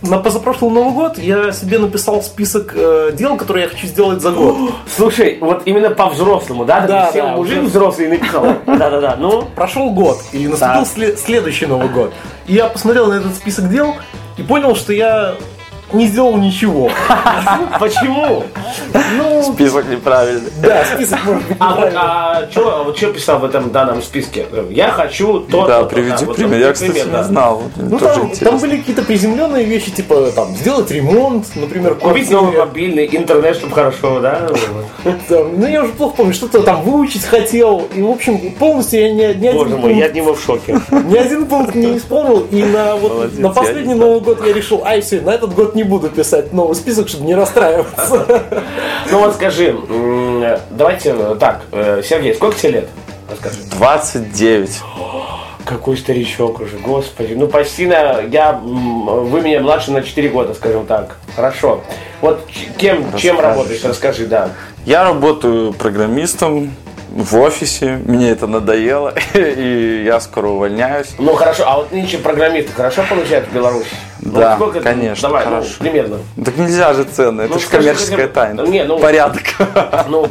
На 0.01 0.17
позапрошлый 0.19 0.71
Новый 0.71 0.93
год 0.93 1.17
я 1.17 1.51
себе 1.51 1.79
написал 1.79 2.21
список 2.21 2.73
э, 2.75 3.11
дел, 3.13 3.37
которые 3.37 3.63
я 3.65 3.69
хочу 3.69 3.87
сделать 3.87 4.21
за 4.21 4.31
год. 4.31 4.55
Слушай, 4.95 5.37
вот 5.41 5.63
именно 5.65 5.89
по-взрослому, 5.91 6.65
да? 6.65 6.81
Да, 6.81 7.11
да, 7.13 7.27
мужик 7.35 7.59
уже. 7.59 7.67
взрослый 7.67 8.07
написал. 8.07 8.43
Да-да-да, 8.65 9.15
ну... 9.19 9.43
Прошел 9.55 9.89
год, 9.91 10.17
и 10.31 10.47
наступил 10.47 10.83
Так. 10.83 10.87
сле- 10.95 11.15
следующий 11.17 11.65
Новый 11.65 11.89
год. 11.89 12.13
И 12.47 12.53
я 12.53 12.67
посмотрел 12.67 13.07
на 13.07 13.15
этот 13.15 13.35
список 13.35 13.69
дел 13.69 13.95
и 14.37 14.43
понял, 14.43 14.75
что 14.75 14.93
я 14.93 15.35
не 15.93 16.07
сделал 16.07 16.37
ничего. 16.37 16.89
Почему? 17.79 18.43
Ну, 19.17 19.53
Список 19.53 19.87
неправильный. 19.89 20.51
да, 20.61 20.83
список 20.85 21.23
может 21.25 21.47
быть 21.47 21.57
А 21.59 21.69
вот, 21.75 21.85
неправильный. 21.85 21.99
а 22.01 22.47
что 22.51 22.83
вот 22.85 22.97
чё 22.97 23.13
писал 23.13 23.39
в 23.39 23.45
этом 23.45 23.71
данном 23.71 24.01
списке? 24.01 24.45
Я 24.69 24.89
хочу 24.91 25.41
то 25.41 25.65
Да, 25.67 25.83
приведи 25.83 26.25
пример. 26.25 26.49
там 26.51 26.59
Я, 26.59 26.73
кстати, 26.73 27.07
не 27.07 27.23
знал. 27.23 27.63
Ну, 27.75 27.99
тоже 27.99 28.21
там, 28.39 28.57
были 28.57 28.77
какие-то 28.77 29.03
приземленные 29.03 29.63
вещи, 29.63 29.91
типа 29.91 30.31
там 30.35 30.55
сделать 30.55 30.89
ремонт, 30.91 31.45
например, 31.55 31.95
Купить 31.95 32.29
новый 32.31 32.57
мобильный, 32.57 33.07
интернет, 33.11 33.55
чтобы 33.55 33.73
хорошо, 33.73 34.19
да? 34.21 34.47
Ну, 35.29 35.67
я 35.67 35.83
уже 35.83 35.93
плохо 35.93 36.15
помню, 36.17 36.33
что-то 36.33 36.61
там 36.63 36.81
выучить 36.83 37.23
хотел. 37.25 37.87
И, 37.93 38.01
в 38.01 38.09
общем, 38.09 38.51
полностью 38.55 39.01
я 39.01 39.13
ни, 39.13 39.33
ни 39.39 39.51
Боже 39.51 39.65
один 39.75 39.81
мой, 39.81 39.95
я 39.95 40.05
от 40.07 40.13
него 40.15 40.33
в 40.33 40.41
шоке. 40.41 40.79
Ни 40.91 41.17
один 41.17 41.45
пункт 41.45 41.75
не 41.75 41.97
исполнил, 41.97 42.45
и 42.51 42.63
на, 42.63 42.95
вот, 42.95 43.11
Молодец, 43.13 43.37
на 43.39 43.47
я 43.47 43.53
последний 43.53 43.93
Новый 43.93 44.19
год 44.21 44.45
я 44.45 44.53
решил, 44.53 44.81
ай, 44.85 45.01
все, 45.01 45.21
на 45.21 45.31
этот 45.31 45.53
год 45.53 45.74
не 45.75 45.83
буду 45.83 46.09
писать 46.09 46.53
новый 46.53 46.75
список, 46.75 47.09
чтобы 47.09 47.25
не 47.25 47.35
расстраиваться. 47.35 48.25
Ну 49.11 49.19
вот 49.19 49.35
скажи, 49.35 49.77
давайте 50.71 51.13
э, 51.15 51.35
так, 51.39 51.61
э, 51.71 52.01
Сергей, 52.03 52.33
сколько 52.33 52.57
тебе 52.57 52.71
лет? 52.71 52.89
Расскажи. 53.29 53.57
29. 53.77 54.81
Какой 55.65 55.95
старичок 55.95 56.59
уже, 56.59 56.77
господи. 56.77 57.33
Ну 57.33 57.47
почти 57.47 57.85
на... 57.85 58.21
Я, 58.21 58.53
вы 58.53 59.41
меня 59.41 59.61
младше 59.61 59.91
на 59.91 60.01
4 60.01 60.29
года, 60.29 60.55
скажем 60.55 60.87
так. 60.87 61.17
Хорошо. 61.35 61.81
Вот 62.21 62.47
кем, 62.77 63.05
чем 63.17 63.39
работаешь, 63.39 63.83
расскажи, 63.83 64.25
да. 64.25 64.49
Я 64.85 65.03
работаю 65.03 65.73
программистом 65.73 66.71
в 67.15 67.35
офисе. 67.39 68.01
Мне 68.05 68.29
это 68.29 68.45
надоело, 68.45 69.13
и 69.33 70.03
я 70.05 70.19
скоро 70.19 70.49
увольняюсь. 70.49 71.15
Ну 71.17 71.33
хорошо, 71.33 71.63
а 71.65 71.77
вот 71.77 71.91
нынче 71.91 72.17
программисты 72.17 72.73
хорошо 72.73 73.03
получают 73.09 73.47
в 73.47 73.53
Беларуси? 73.53 73.87
Ну, 74.21 74.39
Да, 74.39 74.55
сколько 74.55 74.79
это? 74.79 74.89
конечно, 74.89 75.29
Давай, 75.29 75.43
хорошо. 75.45 75.69
ну, 75.79 75.85
примерно. 75.85 76.17
Так 76.43 76.57
нельзя 76.57 76.93
же 76.93 77.05
цены, 77.05 77.43
это 77.43 77.53
Ну, 77.53 77.59
же 77.59 77.65
скажи 77.65 77.83
коммерческая 77.83 78.17
хотя 78.27 78.33
тайна. 78.33 78.61
Не, 78.61 78.83
ну- 78.83 78.99
Порядок. 78.99 79.43
Ну, 80.09 80.27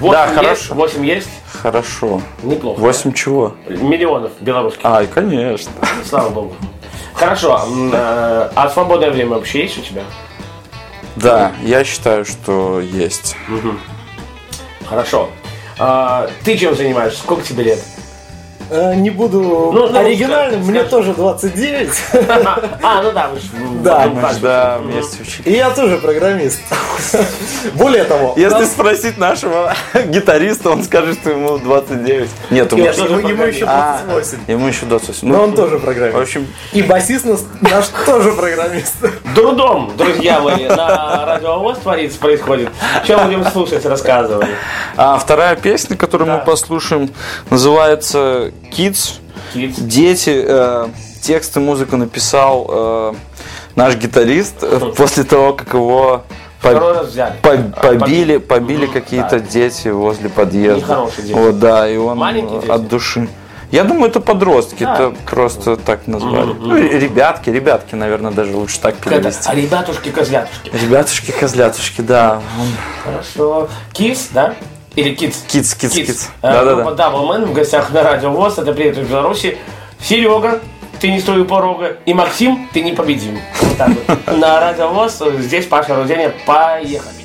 8 0.00 0.12
Да, 0.12 0.24
есть? 0.24 0.34
хорошо. 0.34 0.74
8 0.74 1.06
есть? 1.06 1.28
Хорошо. 1.62 2.20
Неплохо. 2.42 2.80
8 2.80 3.12
чего? 3.12 3.54
Миллионов 3.68 4.32
белорусских. 4.40 4.84
Ай, 4.84 5.06
конечно. 5.06 5.70
Слава 6.08 6.28
богу. 6.30 6.56
Хорошо, 7.14 7.62
э, 7.92 8.50
а 8.56 8.70
свободное 8.70 9.10
время 9.12 9.30
вообще 9.36 9.62
есть 9.62 9.78
у 9.78 9.82
тебя? 9.82 10.02
Да, 11.14 11.52
я 11.62 11.84
считаю, 11.84 12.24
что 12.24 12.80
есть. 12.80 13.36
Хорошо. 14.88 15.30
А, 15.78 16.30
ты 16.44 16.56
чем 16.56 16.74
занимаешься? 16.74 17.20
Сколько 17.20 17.44
тебе 17.44 17.64
лет? 17.64 17.78
Э, 18.70 18.94
Не 18.94 19.10
буду 19.10 19.40
Ну, 19.40 19.88
ну, 19.88 19.98
оригинальным, 19.98 20.62
скажи, 20.62 20.70
мне 20.70 20.80
скажи. 20.80 20.90
тоже 20.90 21.14
29. 21.14 21.88
А, 22.82 23.02
ну 23.02 23.12
да, 23.12 23.28
вы 23.28 23.38
ж 23.38 23.42
в 23.44 23.82
Да, 23.82 24.06
Мы 24.06 24.22
да, 24.40 24.78
вместе 24.78 25.22
учились. 25.22 25.46
И 25.46 25.52
я 25.52 25.70
тоже 25.70 25.98
программист. 25.98 26.60
Более 27.74 28.04
того, 28.04 28.34
Если 28.36 28.64
спросить 28.64 29.18
нашего 29.18 29.74
гитариста, 30.06 30.70
он 30.70 30.82
скажет, 30.84 31.18
что 31.20 31.30
ему 31.30 31.58
29. 31.58 32.28
Нет, 32.50 32.72
ему, 32.72 32.84
тоже 32.86 33.02
ему 33.02 33.28
ему 33.28 33.42
еще 33.44 33.64
А, 33.68 34.00
28. 34.06 34.38
ему 34.48 34.66
еще 34.68 34.86
28. 34.86 35.28
Но 35.28 35.36
Ну, 35.36 35.42
он 35.44 35.54
тоже 35.54 35.78
В 35.78 35.82
программист. 35.82 36.18
общем, 36.18 36.46
И 36.72 36.82
басист 36.82 37.26
наш 37.60 37.86
тоже 38.06 38.32
программист. 38.32 38.94
Дурдом, 39.34 39.92
друзья 39.96 40.40
мои, 40.40 40.66
на 40.66 41.24
радиовоз 41.26 41.78
творится, 41.78 42.18
происходит. 42.18 42.70
Чем 43.06 43.24
будем 43.26 43.44
слушать, 43.46 43.84
рассказывай. 43.84 44.46
а 44.96 45.18
вторая 45.18 45.56
песня, 45.56 45.96
которую 45.96 46.30
мы 46.32 46.38
послушаем, 46.38 47.10
называется 47.50 48.52
Kids. 48.76 49.18
Kids. 49.54 49.80
Дети. 49.80 50.44
э, 50.46 50.88
текст 51.22 51.56
и 51.56 51.60
музыку 51.60 51.96
написал 51.96 52.66
э, 52.68 53.12
наш 53.76 53.96
гитарист 53.96 54.56
э, 54.62 54.92
после 54.96 55.24
того, 55.24 55.52
как 55.54 55.72
его 55.74 56.24
по- 56.62 56.70
по- 57.42 57.52
А, 57.52 57.58
побили, 57.98 58.38
побили 58.38 58.86
какие-то 58.86 59.38
да. 59.38 59.46
дети 59.46 59.88
возле 59.88 60.28
подъезда. 60.28 60.80
Нехорошие 60.80 61.26
дети. 61.26 61.36
Вот, 61.36 61.58
да, 61.58 61.88
и 61.88 61.96
он 61.96 62.18
Маленькие 62.18 62.58
э, 62.58 62.60
дети? 62.62 62.70
от 62.70 62.88
души. 62.88 63.28
Я 63.70 63.82
думаю, 63.84 64.08
это 64.10 64.20
подростки, 64.20 64.84
Да. 64.84 64.94
это 64.94 65.14
просто 65.28 65.76
так 65.76 66.06
назвали. 66.06 66.52
Ну, 66.58 66.76
и 66.76 66.88
ребятки, 66.98 67.50
ребятки, 67.50 67.94
наверное, 67.96 68.30
даже 68.30 68.54
лучше 68.56 68.78
так 68.80 68.94
перевести. 68.96 69.48
а 69.48 69.54
ребятушки-козлятушки. 69.54 70.70
Ребятушки, 70.72 71.32
козлятушки, 71.32 72.00
да. 72.02 72.40
Хорошо. 73.04 73.68
Кис, 73.92 74.28
да? 74.32 74.54
Или 74.96 75.14
Kids? 75.14 75.46
Kids, 75.48 75.76
Kids, 75.76 75.94
Kids. 75.94 76.28
Э, 76.42 76.52
Да-да-да. 76.52 76.74
группа 76.82 77.00
Double 77.00 77.28
Man 77.28 77.46
в 77.46 77.52
гостях 77.52 77.90
на 77.90 78.02
радио 78.02 78.30
ВОЗ. 78.30 78.58
Это 78.58 78.72
привет 78.72 78.96
из 78.96 79.08
Беларуси. 79.08 79.58
Серега, 80.00 80.60
ты 81.00 81.10
не 81.10 81.18
у 81.40 81.44
порога. 81.44 81.96
И 82.06 82.14
Максим, 82.14 82.68
ты 82.72 82.82
непобедим. 82.82 83.38
Вот 83.60 83.76
так 83.76 83.90
вот. 84.06 84.26
На 84.38 84.60
радио 84.60 84.88
ВОЗ. 84.88 85.22
Здесь 85.38 85.66
Паша 85.66 85.96
Руденя. 85.96 86.32
Поехали. 86.46 87.23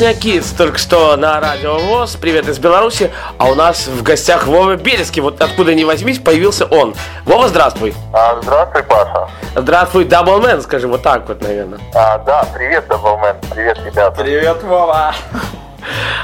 Песня 0.00 0.18
Kids 0.18 0.56
только 0.56 0.78
что 0.78 1.14
на 1.16 1.38
радио 1.40 1.76
ВОЗ. 1.78 2.16
Привет 2.16 2.48
из 2.48 2.58
Беларуси. 2.58 3.10
А 3.36 3.50
у 3.50 3.54
нас 3.54 3.86
в 3.86 4.02
гостях 4.02 4.46
Вова 4.46 4.76
Березкий. 4.76 5.20
Вот 5.20 5.42
откуда 5.42 5.74
ни 5.74 5.84
возьмись, 5.84 6.18
появился 6.18 6.64
он. 6.64 6.94
Вова, 7.26 7.48
здравствуй. 7.48 7.92
А, 8.14 8.40
здравствуй, 8.40 8.82
Паша. 8.84 9.28
Здравствуй, 9.54 10.06
Даблмен, 10.06 10.62
скажи 10.62 10.88
вот 10.88 11.02
так 11.02 11.28
вот, 11.28 11.42
наверное. 11.42 11.80
А, 11.94 12.16
да, 12.16 12.46
привет, 12.54 12.88
Даблмен. 12.88 13.36
Привет, 13.54 13.78
ребята. 13.84 14.22
Привет, 14.22 14.62
Вова! 14.62 15.14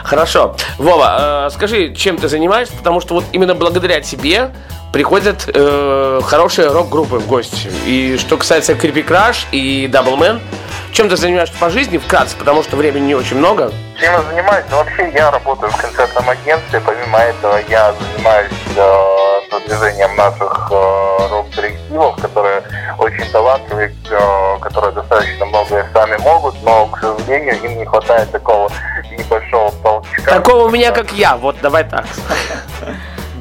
Хорошо. 0.04 0.56
Вова, 0.78 1.48
э, 1.48 1.50
скажи, 1.50 1.94
чем 1.94 2.16
ты 2.16 2.28
занимаешься? 2.28 2.74
Потому 2.78 3.00
что 3.02 3.12
вот 3.12 3.24
именно 3.32 3.54
благодаря 3.54 4.00
тебе 4.00 4.52
приходят 4.90 5.50
э, 5.52 6.20
хорошие 6.24 6.68
рок-группы 6.68 7.18
в 7.18 7.26
гости. 7.26 7.70
И 7.84 8.16
что 8.16 8.38
касается 8.38 8.72
Creepy 8.72 9.06
Crash 9.06 9.44
и 9.52 9.86
Doubleman, 9.92 10.40
чем 10.96 11.10
ты 11.10 11.16
занимаешься 11.18 11.54
по 11.58 11.68
жизни 11.68 11.98
вкратце, 11.98 12.34
потому 12.38 12.62
что 12.62 12.76
времени 12.76 13.08
не 13.08 13.14
очень 13.14 13.36
много. 13.36 13.70
Чем 14.00 14.14
я 14.14 14.22
занимаюсь? 14.22 14.64
Ну, 14.70 14.76
вообще, 14.78 15.10
я 15.14 15.30
работаю 15.30 15.70
в 15.70 15.76
концертном 15.76 16.26
агентстве. 16.30 16.80
Помимо 16.80 17.18
этого, 17.18 17.60
я 17.68 17.92
занимаюсь 17.92 18.50
э, 18.74 19.50
продвижением 19.50 20.16
наших 20.16 20.68
э, 20.70 21.28
рок-коллективов, 21.28 22.16
которые 22.16 22.62
очень 22.98 23.30
талантливые, 23.30 23.94
э, 24.10 24.58
которые 24.62 24.92
достаточно 24.92 25.44
многое 25.44 25.86
сами 25.92 26.16
могут, 26.16 26.54
но, 26.62 26.86
к 26.86 26.98
сожалению, 26.98 27.62
им 27.62 27.76
не 27.76 27.84
хватает 27.84 28.30
такого 28.30 28.70
небольшого 29.10 29.72
толчка. 29.82 30.30
Такого 30.30 30.64
у 30.64 30.70
меня, 30.70 30.92
как 30.92 31.12
я. 31.12 31.36
Вот 31.36 31.56
давай 31.60 31.84
так. 31.84 32.06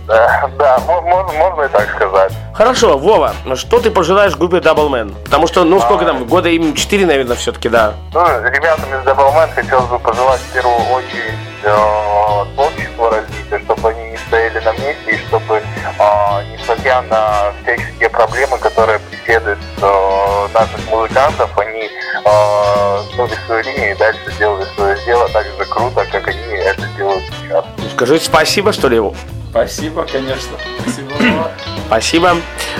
Да, 0.07 0.49
да, 0.59 0.77
мо- 0.87 1.01
можно, 1.01 1.33
можно 1.33 1.63
и 1.63 1.67
так 1.67 1.89
сказать. 1.95 2.31
Хорошо, 2.53 2.97
Вова, 2.97 3.33
что 3.55 3.79
ты 3.79 3.89
пожелаешь 3.89 4.35
группе 4.35 4.57
Doubleman? 4.57 5.13
Потому 5.23 5.47
что, 5.47 5.63
ну, 5.63 5.79
сколько 5.81 6.05
там, 6.05 6.25
года 6.25 6.49
им 6.49 6.73
4, 6.75 7.05
наверное, 7.05 7.35
все-таки, 7.35 7.69
да. 7.69 7.93
Ну, 8.13 8.21
ребятам 8.43 8.85
из 8.93 9.05
Doubleman 9.05 9.51
хотелось 9.53 9.89
бы 9.89 9.97
пожелать 9.99 10.39
в 10.41 10.53
первую 10.53 10.77
очередь 10.91 11.33
э, 11.63 12.45
творчества 12.55 13.09
развития, 13.11 13.59
чтобы 13.65 13.89
они 13.89 14.11
не 14.11 14.17
стояли 14.17 14.59
на 14.59 14.71
месте 14.73 15.11
и 15.11 15.17
чтобы, 15.27 15.55
э, 15.57 16.43
несмотря 16.53 17.01
на 17.01 17.51
всяческие 17.63 18.09
проблемы, 18.09 18.57
которые 18.59 18.99
преследуют 18.99 19.59
э, 19.81 20.47
наших 20.53 20.87
музыкантов, 20.89 21.57
они 21.57 21.89
э, 22.23 23.01
гнули 23.15 23.33
свою 23.47 23.63
линию 23.63 23.91
и 23.91 23.95
дальше 23.97 24.21
делали 24.37 24.65
свое 24.75 24.95
дело 25.05 25.27
так 25.29 25.45
же 25.45 25.65
круто, 25.65 26.05
как 26.11 26.27
они 26.27 26.53
это 26.57 26.83
делают 26.95 27.23
сейчас. 27.41 27.65
Скажи 27.93 28.19
спасибо, 28.19 28.71
что 28.71 28.87
ли, 28.87 28.99
Вова? 28.99 29.15
Спасибо, 29.55 30.03
конечно. 30.03 30.57
Спасибо, 30.81 31.13
Вова. 31.13 31.51
Спасибо. 31.87 32.35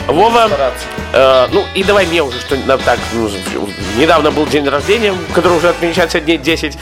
Вова, 0.08 0.50
э, 1.14 1.48
ну 1.54 1.64
и 1.74 1.86
давай 1.86 2.06
мне 2.06 2.22
уже 2.22 2.38
что 2.42 2.58
то 2.58 2.78
так, 2.80 3.00
ну, 3.14 3.30
недавно 3.96 4.30
был 4.30 4.46
день 4.46 4.68
рождения, 4.68 5.14
который 5.34 5.58
уже 5.58 5.70
отмечается 5.70 6.20
дней 6.20 6.38
10. 6.38 6.78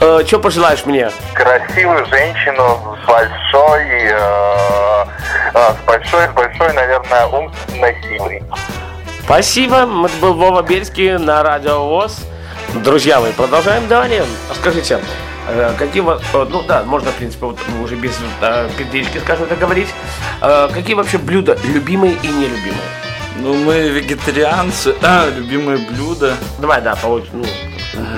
Э, 0.00 0.22
что 0.26 0.40
пожелаешь 0.40 0.84
мне? 0.84 1.12
красивую 1.32 2.04
женщину 2.06 2.98
с 3.00 3.06
большой, 3.06 3.86
э, 3.86 5.04
э, 5.54 5.74
с 5.80 5.86
большой, 5.86 6.26
с 6.26 6.32
большой, 6.32 6.72
наверное, 6.72 7.26
умственной 7.26 7.96
силой. 8.02 8.42
Спасибо. 9.22 9.76
Это 10.06 10.16
был 10.20 10.34
Вова 10.34 10.62
Бельский 10.62 11.18
на 11.18 11.44
Радио 11.44 11.86
ВОЗ. 11.86 12.18
Друзья 12.82 13.20
мои, 13.20 13.30
продолжаем 13.30 13.86
далее. 13.86 14.24
А 14.50 14.54
Скажите, 14.56 14.98
какие 15.78 16.02
вот, 16.02 16.22
э, 16.32 16.46
ну 16.50 16.62
да, 16.62 16.82
можно, 16.84 17.10
в 17.10 17.14
принципе, 17.14 17.46
вот 17.46 17.58
уже 17.82 17.96
без 17.96 18.18
э, 18.40 18.68
передышки, 18.76 19.18
скажем 19.18 19.46
так, 19.46 19.58
говорить. 19.58 19.88
Э, 20.42 20.68
Какие 20.72 20.94
вообще 20.94 21.18
блюда 21.18 21.56
любимые 21.64 22.14
и 22.22 22.28
нелюбимые? 22.28 22.82
Ну, 23.38 23.54
мы 23.54 23.88
вегетарианцы. 23.90 24.94
А, 25.02 25.28
любимое 25.28 25.76
блюдо. 25.78 26.34
Давай, 26.58 26.80
да, 26.80 26.94
получ- 26.94 27.28
ну, 27.34 27.44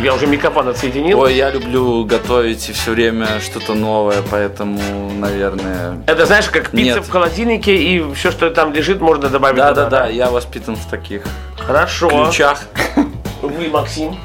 я 0.01 0.15
уже 0.15 0.29
микрофон 0.29 0.69
отсоединил. 0.69 1.19
Ой, 1.19 1.35
я 1.35 1.51
люблю 1.51 2.05
готовить 2.05 2.69
и 2.69 2.73
все 2.73 2.93
время 2.93 3.27
что-то 3.41 3.75
новое, 3.75 4.23
поэтому, 4.31 5.11
наверное... 5.13 6.01
Это 6.07 6.25
знаешь, 6.25 6.47
как 6.49 6.71
пицца 6.71 6.99
Нет. 6.99 7.05
в 7.05 7.11
холодильнике 7.11 7.77
и 7.77 8.15
все, 8.15 8.31
что 8.31 8.49
там 8.51 8.73
лежит, 8.73 9.01
можно 9.01 9.29
добавить. 9.29 9.57
Да, 9.57 9.71
туда, 9.71 9.85
да, 9.91 10.01
да, 10.03 10.07
я 10.07 10.31
воспитан 10.31 10.77
в 10.77 10.87
таких 10.89 11.23
Хорошо. 11.67 12.09
ключах. 12.09 12.63
Вы, 13.43 13.69
Максим? 13.71 14.17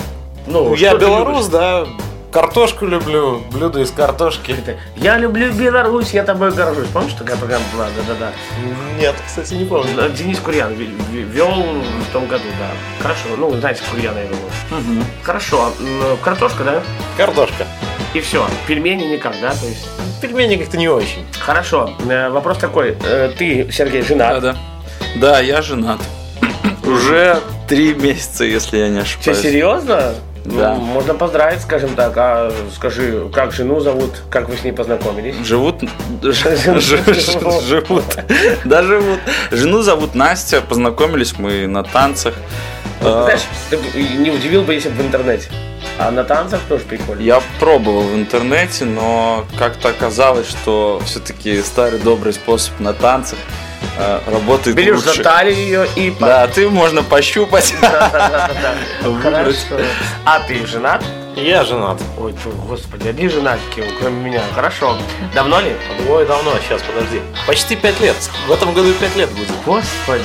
Ну, 0.46 0.66
Ну, 0.70 0.76
я 0.76 0.94
белорус, 0.96 1.48
да. 1.48 1.86
Картошку 2.34 2.88
люблю, 2.88 3.44
блюдо 3.52 3.80
из 3.82 3.92
картошки. 3.92 4.56
Я 4.96 5.18
люблю 5.20 5.54
Беларусь, 5.54 6.12
я 6.16 6.24
тобой 6.24 6.52
горжусь. 6.52 6.88
Помнишь, 6.88 7.14
такая 7.14 7.38
программа 7.38 7.64
была? 7.72 7.86
Да-да-да. 7.96 8.32
Нет, 9.00 9.14
кстати, 9.24 9.54
не 9.54 9.66
помню. 9.66 9.92
Э, 9.98 10.10
Денис 10.10 10.40
Курьян 10.40 10.74
ве- 10.74 10.90
ве- 11.12 11.22
вел 11.22 11.50
в 11.52 12.12
том 12.12 12.26
году, 12.26 12.46
да. 12.60 12.72
Хорошо, 13.04 13.26
ну, 13.38 13.56
знаете, 13.58 13.82
Курьяна, 13.92 14.18
я 14.18 14.26
думаю. 14.26 15.06
Хорошо, 15.22 15.72
м, 15.80 16.18
картошка, 16.24 16.64
да? 16.64 16.82
Картошка. 17.18 17.68
И 18.16 18.20
все. 18.20 18.48
Пельмени 18.68 19.04
никак, 19.06 19.34
да? 19.40 19.52
То 19.52 19.68
есть. 19.68 19.88
Пельмени 20.20 20.56
как-то 20.56 20.78
не 20.78 20.88
очень. 20.90 21.24
Хорошо. 21.40 21.94
Э, 22.10 22.30
Вопрос 22.32 22.58
такой. 22.58 22.98
Э, 23.06 23.32
Ты, 23.38 23.70
Сергей, 23.72 24.02
женат. 24.02 24.42
Да, 24.42 24.54
да. 24.54 24.58
Да, 25.16 25.40
я 25.40 25.62
женат. 25.62 26.00
Уже 26.84 27.40
три 27.68 27.94
месяца, 27.94 28.44
если 28.44 28.80
я 28.80 28.90
не 28.90 28.98
Че, 28.98 29.02
ошибаюсь. 29.04 29.40
серьезно? 29.40 30.16
Да. 30.46 30.76
Ну, 30.76 30.82
можно 30.82 31.14
поздравить, 31.14 31.62
скажем 31.62 31.96
так. 31.96 32.14
А 32.18 32.52
скажи, 32.76 33.28
как 33.34 33.54
жену 33.54 33.80
зовут, 33.80 34.12
как 34.30 34.50
вы 34.50 34.58
с 34.58 34.64
ней 34.64 34.74
познакомились? 34.74 35.36
Живут, 35.46 35.82
живут, 36.72 38.04
да, 38.66 38.84
живут. 38.84 39.20
Жену 39.52 39.82
зовут 39.82 40.16
Настя, 40.16 40.62
познакомились 40.62 41.38
мы 41.38 41.68
на 41.68 41.84
танцах. 41.84 42.34
А, 43.02 43.24
Знаешь, 43.24 43.42
ты 43.70 43.78
бы 43.78 43.84
не 44.18 44.32
удивил 44.32 44.64
бы, 44.64 44.74
если 44.74 44.90
бы 44.90 45.04
в 45.04 45.06
интернете. 45.06 45.48
А 45.98 46.10
на 46.12 46.24
танцах 46.24 46.60
тоже 46.68 46.84
прикольно. 46.84 47.22
Я 47.22 47.42
пробовал 47.60 48.02
в 48.02 48.16
интернете, 48.16 48.86
но 48.86 49.46
как-то 49.60 49.90
оказалось, 49.90 50.48
что 50.48 51.02
все-таки 51.06 51.62
старый 51.62 52.00
добрый 52.00 52.34
способ 52.34 52.80
на 52.80 52.94
танцах 52.94 53.38
работает 54.28 54.76
Берешь 54.76 55.00
за 55.02 55.10
лучше. 55.10 55.24
талию 55.24 55.56
ее 55.56 55.88
и... 55.96 56.12
по- 56.12 56.26
Да, 56.26 56.48
ты 56.48 56.70
можно 56.70 57.04
пощупать. 57.04 57.74
Хорошо. 59.22 59.78
А 60.26 60.40
ты 60.40 60.66
женат? 60.66 61.04
Я 61.36 61.64
женат. 61.64 62.00
Ой, 62.20 62.34
ты, 62.34 62.50
господи, 62.68 63.08
одни 63.08 63.28
женатики, 63.28 63.84
кроме 64.00 64.30
меня. 64.30 64.42
Хорошо. 64.54 64.96
Давно 65.34 65.60
ли? 65.62 65.76
Ой, 66.08 66.26
давно, 66.28 66.52
сейчас, 66.68 66.82
подожди. 66.84 67.22
Почти 67.48 67.76
пять 67.76 68.00
лет. 68.02 68.16
В 68.48 68.52
этом 68.52 68.74
году 68.74 68.94
пять 68.94 69.16
лет 69.16 69.30
будет. 69.32 69.50
Господи. 69.66 70.24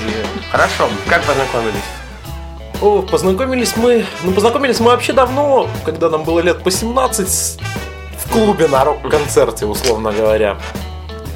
Хорошо. 0.51 0.89
Как 1.09 1.23
познакомились? 1.23 1.85
О, 2.83 3.03
познакомились 3.03 3.75
мы... 3.77 4.05
Ну, 4.23 4.33
познакомились 4.33 4.81
мы 4.81 4.91
вообще 4.91 5.13
давно, 5.13 5.69
когда 5.85 6.11
нам 6.11 6.25
было 6.25 6.41
лет 6.41 6.63
по 6.63 6.71
17 6.71 7.59
в 8.25 8.31
клубе 8.31 8.69
на 8.69 8.85
рок-концерте, 8.85 9.65
условно 9.67 10.13
говоря. 10.13 10.59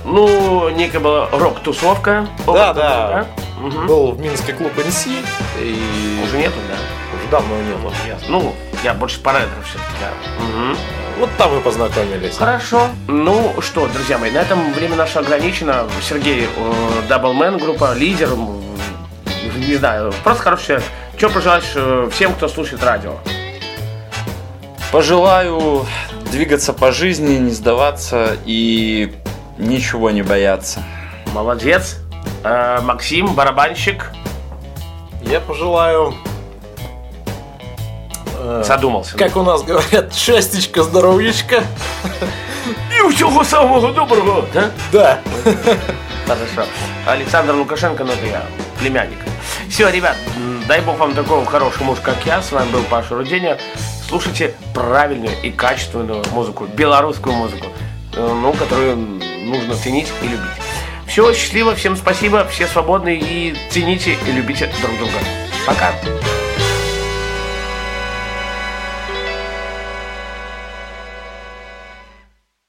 Ну, 0.05 0.69
некая 0.71 1.01
была 1.01 1.29
рок-тусовка. 1.31 2.27
Да, 2.47 2.73
да. 2.75 3.27
Мгм. 3.59 3.87
Был 3.87 4.13
в 4.13 4.21
Минске 4.21 4.53
клуб 4.53 4.73
NC, 4.77 5.25
и 5.61 6.21
Уже 6.25 6.39
нету, 6.39 6.57
да? 6.69 6.75
уже 7.17 7.31
давно 7.31 7.55
нету. 7.63 7.93
Ясно. 8.07 8.27
Ну, 8.29 8.55
я 8.83 8.95
больше 8.95 9.21
по 9.21 9.33
ретро 9.33 9.63
все-таки, 9.65 9.93
да. 10.01 10.45
Мгм. 10.45 10.77
Вот 11.21 11.31
там 11.39 11.55
мы 11.55 11.61
познакомились. 11.61 12.37
Хорошо. 12.37 12.89
Ну 13.07 13.55
что, 13.61 13.87
друзья 13.89 14.19
мои, 14.19 14.31
на 14.33 14.39
этом 14.39 14.73
время 14.73 14.97
наше 14.97 15.21
ограничено. 15.21 15.85
Сергей 16.03 16.49
э, 16.57 16.73
Даблмен, 17.09 17.59
группа 17.59 17.95
лидер. 17.95 18.31
Не 19.57 19.77
знаю, 19.77 20.13
просто 20.25 20.43
хороший 20.43 20.67
человек. 20.67 20.85
Что 21.17 21.29
пожелаешь 21.29 21.73
э, 21.77 22.09
всем, 22.13 22.33
кто 22.33 22.49
слушает 22.49 22.83
радио? 22.83 23.19
Пожелаю 24.91 25.87
двигаться 26.33 26.73
по 26.73 26.91
жизни, 26.93 27.37
не 27.37 27.51
сдаваться 27.51 28.37
и 28.45 29.13
ничего 29.63 30.11
не 30.11 30.23
бояться. 30.23 30.83
Молодец. 31.33 31.99
Э, 32.45 32.81
Максим, 32.83 33.35
барабанщик, 33.35 34.11
Я 35.23 35.41
пожелаю... 35.41 36.15
э, 38.39 38.63
задумался. 38.67 39.17
Как 39.17 39.37
у 39.37 39.43
нас 39.43 39.63
говорят, 39.63 40.13
счастьечка, 40.15 40.83
здоровьечка. 40.83 41.63
И 42.91 43.13
всего 43.13 43.45
самого 43.45 43.93
доброго, 43.93 44.45
да? 44.53 44.71
Да. 44.93 45.21
Хорошо. 46.27 46.69
Александр 47.07 47.55
Лукашенко, 47.55 48.05
ну 48.05 48.13
это 48.13 48.27
я, 48.27 48.43
племянник. 48.79 49.19
Все, 49.69 49.89
ребят, 49.91 50.17
дай 50.69 50.81
бог 50.81 50.99
вам 50.99 51.15
такого 51.15 51.45
хорошего 51.45 51.85
мужа, 51.85 52.01
как 52.03 52.25
я. 52.27 52.43
С 52.43 52.53
вами 52.53 52.71
был 52.71 52.83
Паша 52.85 53.15
Руденя. 53.15 53.59
Слушайте 54.09 54.55
правильную 54.75 55.33
и 55.43 55.51
качественную 55.51 56.23
музыку, 56.33 56.67
белорусскую 56.67 57.35
музыку, 57.35 57.67
э, 58.15 58.39
ну, 58.43 58.53
которую 58.53 59.21
нужно 59.53 59.77
ценить 59.77 60.09
и 60.23 60.29
любить. 60.29 60.51
Все, 61.07 61.33
счастливо, 61.35 61.75
всем 61.75 61.97
спасибо, 61.97 62.47
все 62.49 62.67
свободны 62.67 63.21
и 63.23 63.55
цените 63.71 64.17
и 64.27 64.33
любите 64.33 64.71
друг 64.81 64.97
друга. 64.99 65.19
Пока. 65.67 65.93